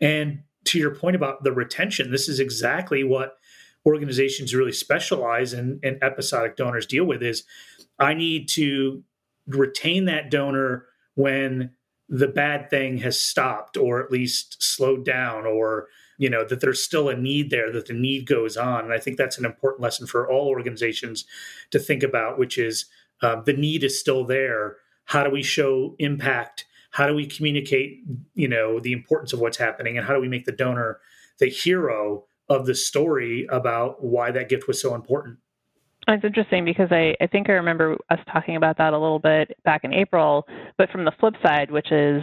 and 0.00 0.42
to 0.64 0.78
your 0.78 0.94
point 0.94 1.16
about 1.16 1.42
the 1.42 1.52
retention 1.52 2.10
this 2.10 2.28
is 2.28 2.40
exactly 2.40 3.02
what 3.02 3.38
organizations 3.86 4.54
really 4.54 4.72
specialize 4.72 5.54
in 5.54 5.80
and 5.82 5.98
episodic 6.02 6.56
donors 6.56 6.86
deal 6.86 7.04
with 7.04 7.22
is 7.22 7.44
i 7.98 8.12
need 8.12 8.48
to 8.48 9.02
retain 9.46 10.04
that 10.04 10.30
donor 10.30 10.84
when 11.20 11.70
the 12.08 12.28
bad 12.28 12.70
thing 12.70 12.98
has 12.98 13.20
stopped 13.20 13.76
or 13.76 14.02
at 14.02 14.10
least 14.10 14.62
slowed 14.62 15.04
down 15.04 15.46
or 15.46 15.86
you 16.18 16.28
know 16.28 16.44
that 16.44 16.60
there's 16.60 16.82
still 16.82 17.08
a 17.08 17.16
need 17.16 17.50
there 17.50 17.70
that 17.70 17.86
the 17.86 17.92
need 17.92 18.26
goes 18.26 18.56
on. 18.56 18.84
And 18.84 18.92
i 18.92 18.98
think 18.98 19.16
that's 19.16 19.38
an 19.38 19.44
important 19.44 19.82
lesson 19.82 20.06
for 20.06 20.30
all 20.30 20.48
organizations 20.48 21.24
to 21.70 21.78
think 21.78 22.02
about 22.02 22.38
which 22.38 22.58
is 22.58 22.86
uh, 23.22 23.40
the 23.42 23.52
need 23.52 23.84
is 23.84 24.00
still 24.00 24.24
there. 24.24 24.76
How 25.04 25.22
do 25.22 25.30
we 25.30 25.42
show 25.42 25.94
impact? 25.98 26.64
How 26.92 27.06
do 27.06 27.14
we 27.14 27.26
communicate 27.26 28.00
you 28.34 28.48
know 28.48 28.80
the 28.80 28.92
importance 28.92 29.32
of 29.32 29.40
what's 29.40 29.58
happening? 29.58 29.96
And 29.96 30.06
how 30.06 30.14
do 30.14 30.20
we 30.20 30.28
make 30.28 30.46
the 30.46 30.52
donor 30.64 31.00
the 31.38 31.48
hero 31.48 32.24
of 32.48 32.66
the 32.66 32.74
story 32.74 33.46
about 33.50 34.02
why 34.02 34.30
that 34.32 34.48
gift 34.48 34.66
was 34.66 34.80
so 34.80 34.94
important 34.94 35.38
it's 36.14 36.24
interesting 36.24 36.64
because 36.64 36.88
I, 36.90 37.14
I 37.20 37.26
think 37.26 37.48
I 37.48 37.52
remember 37.52 37.96
us 38.10 38.18
talking 38.32 38.56
about 38.56 38.78
that 38.78 38.92
a 38.92 38.98
little 38.98 39.18
bit 39.18 39.56
back 39.64 39.84
in 39.84 39.92
April, 39.92 40.46
but 40.78 40.90
from 40.90 41.04
the 41.04 41.12
flip 41.20 41.34
side, 41.44 41.70
which 41.70 41.90
is 41.92 42.22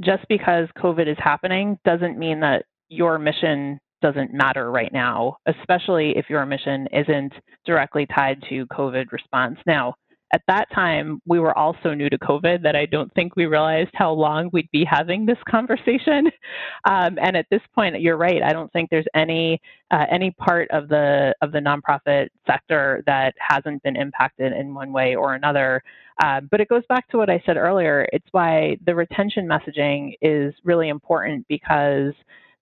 just 0.00 0.26
because 0.28 0.68
COVID 0.78 1.10
is 1.10 1.16
happening 1.18 1.78
doesn't 1.84 2.18
mean 2.18 2.40
that 2.40 2.64
your 2.88 3.18
mission 3.18 3.78
doesn't 4.00 4.32
matter 4.32 4.70
right 4.70 4.92
now, 4.92 5.36
especially 5.46 6.16
if 6.16 6.30
your 6.30 6.46
mission 6.46 6.86
isn't 6.92 7.32
directly 7.66 8.06
tied 8.14 8.42
to 8.48 8.66
COVID 8.66 9.10
response. 9.12 9.58
Now, 9.66 9.94
at 10.32 10.42
that 10.46 10.66
time, 10.74 11.22
we 11.26 11.40
were 11.40 11.56
all 11.56 11.74
so 11.82 11.94
new 11.94 12.10
to 12.10 12.18
COVID 12.18 12.62
that 12.62 12.76
I 12.76 12.86
don't 12.86 13.12
think 13.14 13.34
we 13.34 13.46
realized 13.46 13.90
how 13.94 14.12
long 14.12 14.50
we'd 14.52 14.70
be 14.70 14.84
having 14.84 15.26
this 15.26 15.38
conversation. 15.48 16.30
Um, 16.84 17.18
and 17.20 17.36
at 17.36 17.46
this 17.50 17.60
point, 17.74 18.00
you're 18.00 18.16
right. 18.16 18.42
I 18.42 18.52
don't 18.52 18.72
think 18.72 18.88
there's 18.88 19.06
any 19.14 19.60
uh, 19.90 20.06
any 20.10 20.30
part 20.30 20.70
of 20.70 20.88
the 20.88 21.34
of 21.42 21.52
the 21.52 21.58
nonprofit 21.58 22.28
sector 22.46 23.02
that 23.06 23.34
hasn't 23.38 23.82
been 23.82 23.96
impacted 23.96 24.52
in 24.52 24.74
one 24.74 24.92
way 24.92 25.14
or 25.14 25.34
another. 25.34 25.82
Uh, 26.22 26.40
but 26.50 26.60
it 26.60 26.68
goes 26.68 26.84
back 26.88 27.08
to 27.08 27.18
what 27.18 27.28
I 27.28 27.42
said 27.44 27.56
earlier. 27.56 28.08
It's 28.12 28.26
why 28.30 28.78
the 28.86 28.94
retention 28.94 29.46
messaging 29.46 30.14
is 30.22 30.54
really 30.64 30.88
important 30.88 31.46
because 31.48 32.14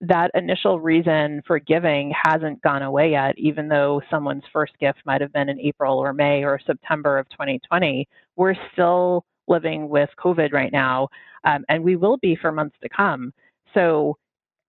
that 0.02 0.30
initial 0.34 0.78
reason 0.78 1.42
for 1.46 1.58
giving 1.58 2.12
hasn't 2.24 2.60
gone 2.62 2.82
away 2.82 3.12
yet, 3.12 3.34
even 3.38 3.68
though 3.68 4.02
someone's 4.10 4.44
first 4.52 4.72
gift 4.78 4.98
might 5.06 5.20
have 5.20 5.32
been 5.32 5.48
in 5.48 5.60
April 5.60 5.98
or 5.98 6.12
May 6.12 6.44
or 6.44 6.60
September 6.66 7.18
of 7.18 7.28
2020. 7.30 8.06
We're 8.36 8.54
still 8.72 9.24
living 9.48 9.88
with 9.88 10.10
COVID 10.22 10.52
right 10.52 10.72
now, 10.72 11.08
um, 11.44 11.64
and 11.68 11.82
we 11.82 11.96
will 11.96 12.18
be 12.18 12.36
for 12.36 12.52
months 12.52 12.76
to 12.82 12.88
come. 12.88 13.32
So, 13.74 14.16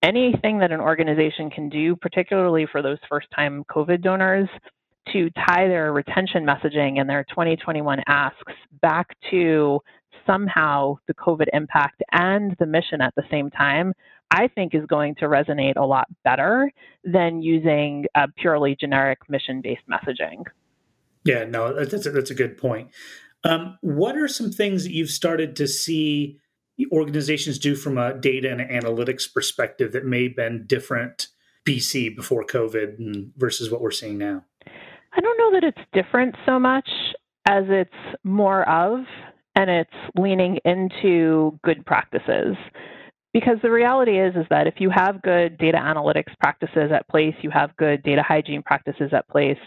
anything 0.04 0.60
that 0.60 0.72
an 0.72 0.80
organization 0.80 1.50
can 1.50 1.70
do, 1.70 1.96
particularly 1.96 2.68
for 2.72 2.82
those 2.82 3.00
first 3.10 3.28
time 3.36 3.66
COVID 3.70 4.02
donors, 4.02 4.48
to 5.14 5.30
tie 5.32 5.68
their 5.68 5.94
retention 5.94 6.46
messaging 6.46 7.00
and 7.00 7.10
their 7.10 7.24
2021 7.30 8.00
asks 8.08 8.54
back 8.82 9.08
to 9.32 9.80
somehow 10.26 10.96
the 11.08 11.14
COVID 11.14 11.48
impact 11.54 12.04
and 12.12 12.56
the 12.60 12.66
mission 12.66 13.02
at 13.02 13.16
the 13.16 13.24
same 13.32 13.50
time, 13.50 13.94
I 14.32 14.48
think 14.48 14.76
is 14.76 14.86
going 14.86 15.16
to 15.16 15.26
resonate 15.26 15.78
a 15.78 15.86
lot 15.86 16.08
better 16.24 16.72
than 17.04 17.42
using 17.42 18.06
a 18.16 18.28
purely 18.28 18.76
generic 18.80 19.20
mission 19.30 19.62
based 19.62 19.84
messaging. 19.90 20.44
Yeah, 21.24 21.46
no, 21.46 21.74
that's 21.74 22.06
a, 22.06 22.12
that's 22.12 22.32
a 22.32 22.36
good 22.36 22.58
point. 22.58 22.90
Um, 23.44 23.78
what 23.82 24.18
are 24.18 24.28
some 24.28 24.52
things 24.52 24.84
that 24.84 24.92
you've 24.92 25.10
started 25.10 25.56
to 25.58 25.68
see 25.68 26.40
organizations 26.92 27.58
do 27.58 27.76
from 27.76 27.98
a 27.98 28.14
data 28.14 28.52
and 28.52 28.62
analytics 28.62 29.32
perspective 29.32 29.94
that 29.94 30.06
may 30.06 30.24
have 30.24 30.36
been 30.36 30.66
different 30.68 31.28
BC 31.66 32.16
before 32.16 32.46
COVID 32.46 32.98
and 32.98 33.32
versus 33.36 33.72
what 33.72 33.82
we're 33.82 33.92
seeing 33.92 34.18
now? 34.18 34.44
I 34.66 35.22
don't 35.22 35.38
know 35.38 35.60
that 35.60 35.64
it's 35.64 35.90
different 35.94 36.36
so 36.46 36.60
much 36.60 36.90
as 37.48 37.64
it's 37.68 37.92
more 38.24 38.68
of, 38.70 39.06
and 39.56 39.70
it's 39.70 39.90
leaning 40.16 40.60
into 40.66 41.58
good 41.64 41.86
practices 41.86 42.56
because 43.40 43.58
the 43.62 43.70
reality 43.70 44.20
is 44.20 44.36
is 44.36 44.48
that 44.50 44.66
if 44.66 44.76
you 44.80 44.90
have 44.90 45.22
good 45.22 45.60
data 45.60 45.78
analytics 45.78 46.36
practices 46.40 46.92
at 46.92 47.08
place 47.08 47.36
you 47.42 47.52
have 47.52 47.76
good 47.78 48.02
data 48.02 48.24
hygiene 48.24 48.64
practices 48.64 49.12
at 49.14 49.28
place 49.30 49.60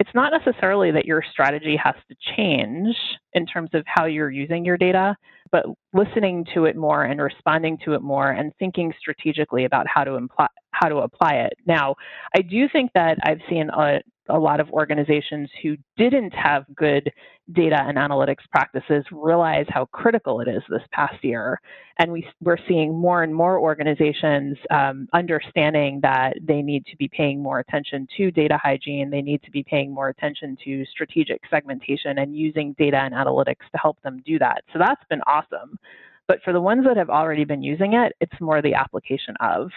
it's 0.00 0.10
not 0.14 0.32
necessarily 0.32 0.90
that 0.90 1.04
your 1.04 1.22
strategy 1.30 1.76
has 1.76 1.94
to 2.08 2.16
change 2.36 2.96
in 3.34 3.44
terms 3.44 3.68
of 3.74 3.82
how 3.86 4.06
you're 4.06 4.30
using 4.30 4.64
your 4.64 4.78
data 4.78 5.14
but 5.52 5.66
listening 5.92 6.42
to 6.54 6.64
it 6.64 6.74
more 6.74 7.04
and 7.04 7.20
responding 7.20 7.76
to 7.84 7.92
it 7.92 8.00
more 8.00 8.30
and 8.30 8.50
thinking 8.58 8.92
strategically 8.98 9.64
about 9.64 9.86
how 9.86 10.02
to 10.02 10.14
imply, 10.14 10.48
how 10.70 10.88
to 10.88 10.96
apply 10.96 11.34
it. 11.34 11.52
Now 11.66 11.96
i 12.34 12.40
do 12.40 12.66
think 12.72 12.90
that 12.94 13.18
i've 13.24 13.40
seen 13.50 13.68
a, 13.68 14.00
a 14.28 14.38
lot 14.38 14.60
of 14.60 14.70
organizations 14.70 15.48
who 15.62 15.76
didn't 15.96 16.32
have 16.32 16.64
good 16.74 17.12
data 17.52 17.80
and 17.80 17.96
analytics 17.96 18.48
practices 18.50 19.04
realize 19.12 19.66
how 19.68 19.84
critical 19.86 20.40
it 20.40 20.48
is 20.48 20.62
this 20.68 20.82
past 20.92 21.22
year. 21.22 21.60
And 21.98 22.10
we, 22.10 22.26
we're 22.40 22.58
seeing 22.68 22.94
more 22.94 23.22
and 23.22 23.34
more 23.34 23.58
organizations 23.58 24.56
um, 24.70 25.08
understanding 25.12 26.00
that 26.02 26.34
they 26.42 26.60
need 26.60 26.84
to 26.86 26.96
be 26.96 27.08
paying 27.08 27.42
more 27.42 27.60
attention 27.60 28.08
to 28.16 28.30
data 28.30 28.58
hygiene, 28.62 29.10
they 29.10 29.22
need 29.22 29.42
to 29.44 29.50
be 29.50 29.62
paying 29.62 29.92
more 29.92 30.08
attention 30.08 30.56
to 30.64 30.84
strategic 30.86 31.40
segmentation 31.48 32.18
and 32.18 32.36
using 32.36 32.74
data 32.78 32.98
and 32.98 33.14
analytics 33.14 33.66
to 33.72 33.78
help 33.80 34.00
them 34.02 34.22
do 34.26 34.38
that. 34.38 34.62
So 34.72 34.78
that's 34.78 35.02
been 35.08 35.22
awesome. 35.26 35.78
But 36.26 36.42
for 36.42 36.52
the 36.52 36.60
ones 36.60 36.84
that 36.86 36.96
have 36.96 37.10
already 37.10 37.44
been 37.44 37.62
using 37.62 37.94
it, 37.94 38.12
it's 38.20 38.40
more 38.40 38.60
the 38.60 38.74
application 38.74 39.36
of. 39.40 39.70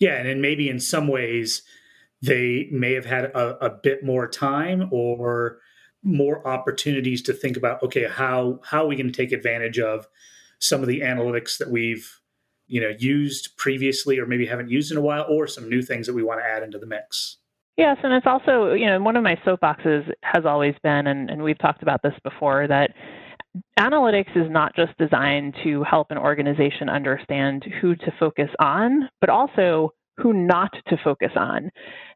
Yeah, 0.00 0.16
and 0.16 0.28
then 0.28 0.40
maybe 0.40 0.68
in 0.68 0.80
some 0.80 1.06
ways 1.06 1.62
they 2.22 2.68
may 2.72 2.94
have 2.94 3.06
had 3.06 3.26
a, 3.26 3.66
a 3.66 3.70
bit 3.70 4.04
more 4.04 4.26
time 4.28 4.88
or 4.90 5.58
more 6.02 6.46
opportunities 6.46 7.22
to 7.22 7.32
think 7.32 7.56
about 7.56 7.82
okay 7.82 8.06
how 8.08 8.60
how 8.64 8.84
are 8.84 8.86
we 8.86 8.96
going 8.96 9.10
to 9.10 9.12
take 9.12 9.32
advantage 9.32 9.78
of 9.78 10.06
some 10.58 10.80
of 10.80 10.88
the 10.88 11.00
analytics 11.00 11.58
that 11.58 11.70
we've 11.70 12.20
you 12.66 12.80
know 12.80 12.92
used 12.98 13.56
previously 13.56 14.18
or 14.18 14.26
maybe 14.26 14.46
haven't 14.46 14.70
used 14.70 14.92
in 14.92 14.96
a 14.96 15.00
while 15.00 15.26
or 15.28 15.46
some 15.46 15.68
new 15.68 15.82
things 15.82 16.06
that 16.06 16.14
we 16.14 16.22
want 16.22 16.40
to 16.40 16.46
add 16.46 16.62
into 16.62 16.78
the 16.78 16.86
mix? 16.86 17.38
Yes 17.76 17.96
and 18.02 18.12
it's 18.12 18.26
also 18.26 18.72
you 18.72 18.86
know 18.86 19.00
one 19.00 19.16
of 19.16 19.24
my 19.24 19.36
soapboxes 19.46 20.08
has 20.22 20.44
always 20.44 20.74
been 20.82 21.06
and, 21.06 21.30
and 21.30 21.42
we've 21.42 21.58
talked 21.58 21.82
about 21.82 22.02
this 22.02 22.14
before 22.22 22.66
that 22.68 22.90
analytics 23.78 24.36
is 24.36 24.48
not 24.50 24.74
just 24.76 24.96
designed 24.98 25.54
to 25.64 25.82
help 25.82 26.10
an 26.10 26.18
organization 26.18 26.88
understand 26.88 27.64
who 27.80 27.96
to 27.96 28.12
focus 28.20 28.50
on 28.60 29.08
but 29.20 29.30
also 29.30 29.92
who 30.18 30.32
not 30.32 30.72
to 30.88 30.96
focus 31.02 31.32
on. 31.36 31.70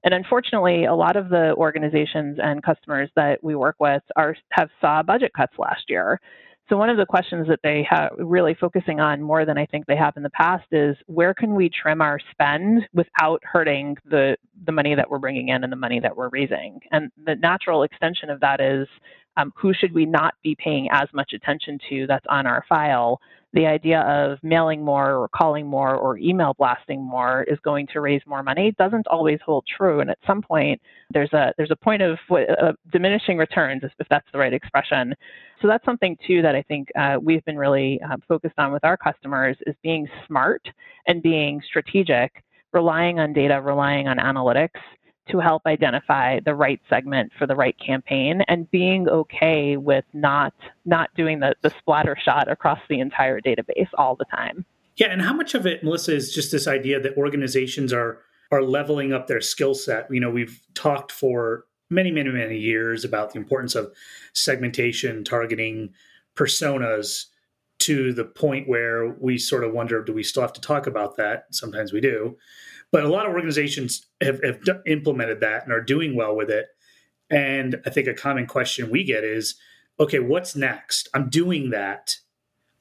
And 0.05 0.13
unfortunately, 0.13 0.85
a 0.85 0.95
lot 0.95 1.17
of 1.17 1.29
the 1.29 1.55
organizations 1.57 2.39
and 2.43 2.63
customers 2.63 3.11
that 3.17 3.43
we 3.43 3.55
work 3.55 3.77
with 3.79 4.03
are 4.17 4.37
have 4.51 4.69
saw 4.81 5.03
budget 5.03 5.33
cuts 5.37 5.53
last 5.59 5.85
year. 5.89 6.21
So 6.69 6.77
one 6.77 6.89
of 6.89 6.97
the 6.97 7.07
questions 7.07 7.49
that 7.49 7.61
they 7.63 7.87
have 7.91 8.13
really 8.19 8.55
focusing 8.55 8.99
on 8.99 9.21
more 9.21 9.45
than 9.45 9.59
I 9.59 9.67
think 9.67 9.87
they 9.87 9.97
have 9.97 10.17
in 10.17 10.23
the 10.23 10.31
past 10.31 10.65
is 10.73 10.97
where 11.07 11.35
can 11.35 11.55
we 11.55 11.69
trim 11.69 12.01
our 12.01 12.19
spend 12.31 12.89
without 12.95 13.43
hurting 13.45 13.97
the 14.09 14.37
the 14.65 14.73
money 14.73 14.95
that 14.95 15.11
we're 15.11 15.19
bringing 15.19 15.49
in 15.49 15.65
and 15.65 15.73
the 15.73 15.77
money 15.77 16.01
that 16.01 16.17
we're 16.17 16.31
raising? 16.31 16.81
And 16.91 17.11
the 17.25 17.35
natural 17.35 17.83
extension 17.83 18.31
of 18.31 18.41
that 18.41 18.61
is 18.61 18.89
um, 19.37 19.53
who 19.57 19.73
should 19.75 19.93
we 19.93 20.07
not 20.07 20.35
be 20.43 20.55
paying 20.55 20.89
as 20.91 21.09
much 21.13 21.33
attention 21.33 21.79
to 21.89 22.07
that's 22.07 22.27
on 22.29 22.47
our 22.47 22.65
file 22.69 23.21
the 23.53 23.67
idea 23.67 24.01
of 24.01 24.39
mailing 24.43 24.83
more 24.83 25.15
or 25.15 25.29
calling 25.29 25.67
more 25.67 25.95
or 25.95 26.17
email 26.17 26.55
blasting 26.59 27.03
more 27.03 27.43
is 27.45 27.59
going 27.63 27.87
to 27.93 28.01
raise 28.01 28.23
more 28.27 28.43
money 28.43 28.75
doesn't 28.79 29.07
always 29.09 29.39
hold 29.45 29.65
true. 29.77 30.01
And 30.01 30.11
at 30.11 30.19
some 30.27 30.41
point, 30.41 30.81
there's 31.11 31.33
a 31.33 31.53
there's 31.57 31.71
a 31.71 31.77
point 31.77 32.03
of 32.03 32.19
uh, 32.31 32.73
diminishing 32.91 33.37
returns, 33.37 33.83
if, 33.85 34.09
that's 34.09 34.27
the 34.33 34.39
right 34.39 34.55
expression. 34.55 35.15
So 35.61 35.69
that's 35.69 35.85
something 35.85 36.17
too 36.27 36.43
that 36.43 36.55
I 36.55 36.63
think 36.63 36.89
uh, 36.99 37.19
we've 37.21 37.45
been 37.45 37.59
really 37.59 38.01
uh, 38.03 38.17
focused 38.27 38.59
on 38.59 38.73
with 38.73 38.85
our 38.85 38.97
customers 38.97 39.57
is 39.67 39.75
being 39.83 40.09
smart 40.27 40.67
and 41.07 41.23
being 41.23 41.61
strategic, 41.67 42.43
relying 42.73 43.21
on 43.21 43.33
data, 43.33 43.61
relying 43.61 44.09
on 44.09 44.17
analytics 44.17 44.81
to 45.31 45.39
help 45.39 45.63
identify 45.67 46.41
the 46.41 46.55
right 46.55 46.81
segment 46.91 47.33
for 47.39 47.47
the 47.47 47.55
right 47.55 47.77
campaign 47.79 48.43
and 48.49 48.71
being 48.71 49.09
okay 49.09 49.77
with 49.77 50.05
not 50.13 50.53
not 50.85 51.11
doing 51.17 51.41
the, 51.41 51.55
the 51.63 51.71
splatter 51.79 52.17
shot 52.23 52.51
across 52.51 52.81
the 52.89 53.01
entire 53.01 53.41
database 53.41 53.89
all 53.95 54.17
the 54.17 54.25
time. 54.25 54.65
Yeah, 54.97 55.09
and 55.09 55.23
how 55.23 55.33
much 55.33 55.55
of 55.55 55.67
it, 55.67 55.83
Melissa, 55.83 56.15
is 56.15 56.35
just 56.35 56.53
this 56.53 56.67
idea 56.67 57.01
that 57.01 57.17
organizations 57.17 57.93
are 57.93 58.21
are 58.51 58.63
leveling 58.63 59.13
up 59.13 59.27
their 59.27 59.41
skill 59.41 59.75
set? 59.75 60.07
You 60.11 60.21
know, 60.21 60.31
we've 60.31 60.61
talked 60.75 61.13
for 61.13 61.65
many, 61.89 62.11
many, 62.11 62.31
many 62.31 62.59
years 62.59 63.05
about 63.05 63.33
the 63.33 63.39
importance 63.39 63.75
of 63.75 63.93
segmentation, 64.33 65.25
targeting, 65.25 65.95
personas 66.35 67.27
to 67.81 68.13
the 68.13 68.25
point 68.25 68.69
where 68.69 69.11
we 69.21 69.37
sort 69.39 69.65
of 69.65 69.73
wonder 69.73 70.03
do 70.03 70.13
we 70.13 70.23
still 70.23 70.43
have 70.43 70.53
to 70.53 70.61
talk 70.61 70.87
about 70.87 71.17
that? 71.17 71.47
Sometimes 71.51 71.93
we 71.93 72.01
do. 72.01 72.37
But 72.93 73.05
a 73.05 73.09
lot 73.09 73.27
of 73.27 73.33
organizations 73.33 74.07
have, 74.21 74.41
have 74.45 74.61
implemented 74.87 75.41
that 75.41 75.65
and 75.65 75.73
are 75.73 75.81
doing 75.81 76.15
well 76.15 76.37
with 76.37 76.51
it. 76.51 76.67
And 77.31 77.81
I 77.87 77.91
think 77.91 78.07
a 78.07 78.15
common 78.15 78.47
question 78.47 78.91
we 78.91 79.03
get 79.03 79.25
is, 79.25 79.55
okay, 79.99 80.19
what's 80.21 80.55
next? 80.55 81.09
I'm 81.15 81.31
doing 81.31 81.71
that. 81.71 82.17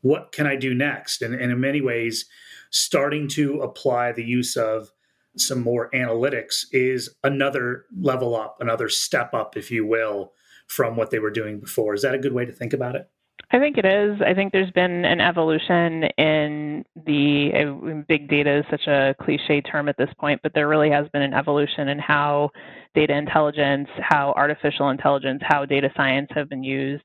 What 0.01 0.31
can 0.31 0.45
I 0.45 0.57
do 0.57 0.73
next? 0.73 1.21
And, 1.21 1.33
and 1.33 1.51
in 1.51 1.59
many 1.59 1.79
ways, 1.79 2.25
starting 2.69 3.27
to 3.29 3.61
apply 3.61 4.11
the 4.11 4.23
use 4.23 4.57
of 4.57 4.91
some 5.37 5.61
more 5.61 5.89
analytics 5.91 6.65
is 6.71 7.15
another 7.23 7.85
level 7.97 8.35
up, 8.35 8.57
another 8.59 8.89
step 8.89 9.33
up, 9.33 9.55
if 9.55 9.71
you 9.71 9.85
will, 9.85 10.33
from 10.67 10.97
what 10.97 11.11
they 11.11 11.19
were 11.19 11.31
doing 11.31 11.59
before. 11.59 11.93
Is 11.93 12.01
that 12.01 12.15
a 12.15 12.19
good 12.19 12.33
way 12.33 12.45
to 12.45 12.51
think 12.51 12.74
about 12.74 12.95
it? 12.95 13.09
I 13.53 13.59
think 13.59 13.77
it 13.77 13.85
is. 13.85 14.22
I 14.25 14.33
think 14.33 14.53
there's 14.53 14.72
been 14.72 15.03
an 15.03 15.20
evolution 15.20 16.03
in 16.18 16.85
the 17.05 18.03
big 18.07 18.29
data 18.29 18.59
is 18.59 18.66
such 18.72 18.87
a 18.87 19.14
cliche 19.22 19.59
term 19.59 19.90
at 19.90 19.98
this 19.98 20.09
point, 20.18 20.40
but 20.42 20.53
there 20.53 20.70
really 20.70 20.90
has 20.90 21.07
been 21.09 21.22
an 21.22 21.33
evolution 21.33 21.90
in 21.90 22.00
how 22.00 22.51
data 22.96 23.14
intelligence, 23.14 23.90
how 24.00 24.33
artificial 24.37 24.90
intelligence, 24.90 25.42
how 25.44 25.66
data 25.66 25.90
science 25.98 26.29
have 26.33 26.48
been 26.48 26.64
used 26.64 27.03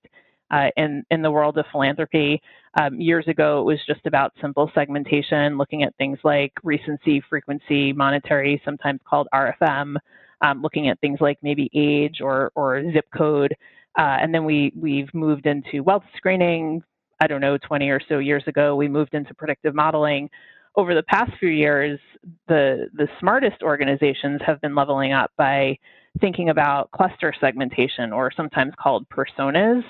uh, 0.52 0.68
in 0.76 1.04
in 1.10 1.20
the 1.20 1.30
world 1.30 1.58
of 1.58 1.64
philanthropy. 1.72 2.40
Um, 2.80 3.00
years 3.00 3.26
ago, 3.26 3.60
it 3.60 3.64
was 3.64 3.80
just 3.84 4.06
about 4.06 4.32
simple 4.40 4.70
segmentation, 4.72 5.58
looking 5.58 5.82
at 5.82 5.96
things 5.96 6.18
like 6.22 6.52
recency, 6.62 7.20
frequency, 7.28 7.92
monetary, 7.92 8.62
sometimes 8.64 9.00
called 9.04 9.26
RFM, 9.34 9.96
um, 10.42 10.62
looking 10.62 10.88
at 10.88 11.00
things 11.00 11.18
like 11.20 11.38
maybe 11.42 11.68
age 11.74 12.20
or 12.20 12.52
or 12.54 12.84
zip 12.92 13.06
code. 13.16 13.56
Uh, 13.96 14.18
and 14.20 14.34
then 14.34 14.44
we 14.44 14.72
we've 14.76 15.12
moved 15.14 15.46
into 15.46 15.82
wealth 15.82 16.04
screening. 16.16 16.82
I 17.20 17.26
don't 17.26 17.40
know, 17.40 17.56
20 17.56 17.88
or 17.88 18.00
so 18.08 18.18
years 18.18 18.44
ago, 18.46 18.76
we 18.76 18.88
moved 18.88 19.14
into 19.14 19.34
predictive 19.34 19.74
modeling. 19.74 20.28
Over 20.76 20.94
the 20.94 21.02
past 21.04 21.32
few 21.40 21.48
years, 21.48 21.98
the 22.46 22.88
the 22.92 23.08
smartest 23.18 23.62
organizations 23.62 24.40
have 24.44 24.60
been 24.60 24.74
leveling 24.74 25.12
up 25.12 25.30
by 25.38 25.78
thinking 26.20 26.50
about 26.50 26.90
cluster 26.90 27.32
segmentation, 27.40 28.12
or 28.12 28.30
sometimes 28.36 28.74
called 28.78 29.06
personas, 29.08 29.82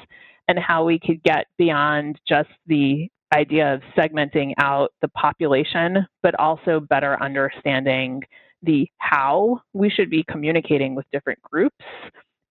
and 0.49 0.59
how 0.59 0.85
we 0.85 0.99
could 1.01 1.23
get 1.25 1.47
beyond 1.59 2.21
just 2.29 2.51
the 2.67 3.09
idea 3.35 3.75
of 3.75 3.83
segmenting 3.97 4.53
out 4.59 4.93
the 5.03 5.09
population, 5.09 6.07
but 6.23 6.39
also 6.39 6.79
better 6.79 7.21
understanding 7.21 8.23
the 8.63 8.89
how 8.99 9.61
we 9.73 9.91
should 9.91 10.11
be 10.11 10.25
communicating 10.29 10.95
with 10.95 11.05
different 11.13 11.41
groups 11.43 11.85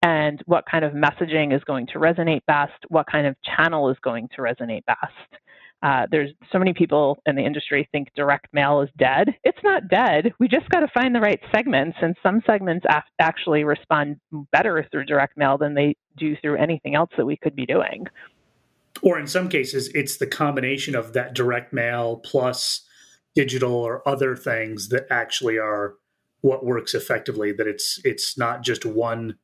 and 0.05 0.43
what 0.45 0.65
kind 0.69 0.85
of 0.85 0.91
messaging 0.91 1.53
is 1.55 1.63
going 1.63 1.87
to 1.87 1.93
resonate 1.93 2.45
best, 2.45 2.73
what 2.89 3.07
kind 3.11 3.25
of 3.25 3.35
channel 3.43 3.89
is 3.89 3.97
going 4.03 4.29
to 4.35 4.41
resonate 4.43 4.85
best. 4.85 5.41
Uh, 5.81 6.05
there's 6.11 6.29
so 6.51 6.59
many 6.59 6.73
people 6.73 7.17
in 7.25 7.35
the 7.35 7.43
industry 7.43 7.89
think 7.91 8.07
direct 8.15 8.45
mail 8.53 8.81
is 8.81 8.89
dead. 8.99 9.29
It's 9.43 9.57
not 9.63 9.87
dead. 9.87 10.31
We 10.39 10.47
just 10.47 10.69
got 10.69 10.81
to 10.81 10.87
find 10.93 11.15
the 11.15 11.19
right 11.19 11.39
segments, 11.53 11.97
and 12.03 12.15
some 12.21 12.41
segments 12.45 12.85
af- 12.87 13.03
actually 13.19 13.63
respond 13.63 14.17
better 14.51 14.87
through 14.91 15.05
direct 15.05 15.37
mail 15.37 15.57
than 15.57 15.73
they 15.73 15.95
do 16.17 16.35
through 16.37 16.57
anything 16.57 16.93
else 16.93 17.09
that 17.17 17.25
we 17.25 17.35
could 17.35 17.55
be 17.55 17.65
doing. 17.65 18.05
Or 19.01 19.19
in 19.19 19.25
some 19.25 19.49
cases, 19.49 19.89
it's 19.95 20.17
the 20.17 20.27
combination 20.27 20.95
of 20.95 21.13
that 21.13 21.33
direct 21.33 21.73
mail 21.73 22.17
plus 22.23 22.85
digital 23.33 23.73
or 23.73 24.07
other 24.07 24.35
things 24.35 24.89
that 24.89 25.07
actually 25.09 25.57
are 25.57 25.95
what 26.41 26.63
works 26.63 26.93
effectively. 26.93 27.51
That 27.51 27.67
it's 27.67 27.99
it's 28.03 28.37
not 28.37 28.61
just 28.61 28.85
one 28.85 29.37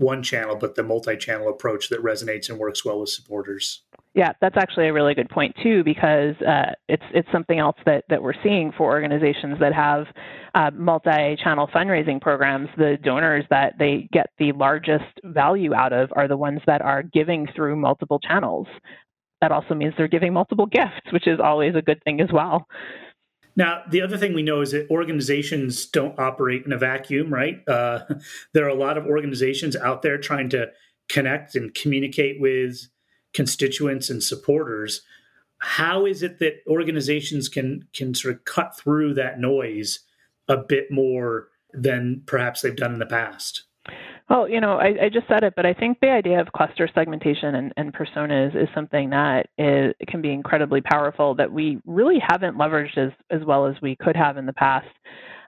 one 0.00 0.22
channel, 0.22 0.56
but 0.56 0.74
the 0.74 0.82
multi-channel 0.82 1.48
approach 1.48 1.88
that 1.90 2.02
resonates 2.02 2.48
and 2.48 2.58
works 2.58 2.84
well 2.84 3.00
with 3.00 3.10
supporters. 3.10 3.82
Yeah, 4.14 4.32
that's 4.40 4.56
actually 4.56 4.88
a 4.88 4.92
really 4.92 5.14
good 5.14 5.28
point 5.28 5.54
too, 5.62 5.84
because 5.84 6.34
uh, 6.42 6.72
it's 6.88 7.04
it's 7.14 7.28
something 7.30 7.60
else 7.60 7.76
that 7.86 8.04
that 8.08 8.20
we're 8.20 8.42
seeing 8.42 8.72
for 8.76 8.90
organizations 8.90 9.58
that 9.60 9.72
have 9.72 10.06
uh, 10.54 10.70
multi-channel 10.74 11.68
fundraising 11.72 12.20
programs. 12.20 12.68
The 12.76 12.98
donors 13.02 13.44
that 13.50 13.74
they 13.78 14.08
get 14.12 14.30
the 14.38 14.50
largest 14.52 15.04
value 15.22 15.74
out 15.74 15.92
of 15.92 16.10
are 16.16 16.26
the 16.26 16.36
ones 16.36 16.60
that 16.66 16.82
are 16.82 17.04
giving 17.04 17.46
through 17.54 17.76
multiple 17.76 18.18
channels. 18.18 18.66
That 19.42 19.52
also 19.52 19.74
means 19.74 19.94
they're 19.96 20.08
giving 20.08 20.32
multiple 20.32 20.66
gifts, 20.66 21.12
which 21.12 21.28
is 21.28 21.38
always 21.38 21.74
a 21.76 21.82
good 21.82 22.02
thing 22.02 22.20
as 22.20 22.28
well. 22.32 22.66
Now, 23.56 23.82
the 23.90 24.02
other 24.02 24.16
thing 24.16 24.34
we 24.34 24.42
know 24.42 24.60
is 24.60 24.72
that 24.72 24.90
organizations 24.90 25.86
don't 25.86 26.18
operate 26.18 26.64
in 26.64 26.72
a 26.72 26.78
vacuum, 26.78 27.32
right? 27.32 27.66
Uh, 27.68 28.00
there 28.52 28.64
are 28.64 28.68
a 28.68 28.74
lot 28.74 28.98
of 28.98 29.06
organizations 29.06 29.76
out 29.76 30.02
there 30.02 30.18
trying 30.18 30.48
to 30.50 30.70
connect 31.08 31.54
and 31.54 31.74
communicate 31.74 32.40
with 32.40 32.88
constituents 33.34 34.10
and 34.10 34.22
supporters. 34.22 35.02
How 35.58 36.06
is 36.06 36.22
it 36.22 36.38
that 36.38 36.62
organizations 36.66 37.48
can 37.48 37.86
can 37.92 38.14
sort 38.14 38.34
of 38.34 38.44
cut 38.44 38.76
through 38.78 39.14
that 39.14 39.38
noise 39.38 40.00
a 40.48 40.56
bit 40.56 40.90
more 40.90 41.48
than 41.72 42.22
perhaps 42.26 42.62
they've 42.62 42.74
done 42.74 42.94
in 42.94 42.98
the 42.98 43.06
past? 43.06 43.64
Well, 44.28 44.48
you 44.48 44.60
know, 44.60 44.78
I, 44.78 45.06
I, 45.06 45.08
just 45.08 45.26
said 45.26 45.42
it, 45.42 45.54
but 45.56 45.66
I 45.66 45.74
think 45.74 45.98
the 45.98 46.10
idea 46.10 46.40
of 46.40 46.52
cluster 46.52 46.88
segmentation 46.94 47.56
and, 47.56 47.72
and 47.76 47.92
personas 47.92 48.54
is 48.54 48.68
something 48.72 49.10
that 49.10 49.48
is, 49.58 49.92
can 50.06 50.22
be 50.22 50.30
incredibly 50.30 50.80
powerful 50.80 51.34
that 51.34 51.50
we 51.50 51.80
really 51.84 52.18
haven't 52.24 52.56
leveraged 52.56 52.96
as, 52.96 53.10
as 53.30 53.44
well 53.44 53.66
as 53.66 53.74
we 53.82 53.96
could 53.96 54.14
have 54.14 54.36
in 54.36 54.46
the 54.46 54.52
past. 54.52 54.86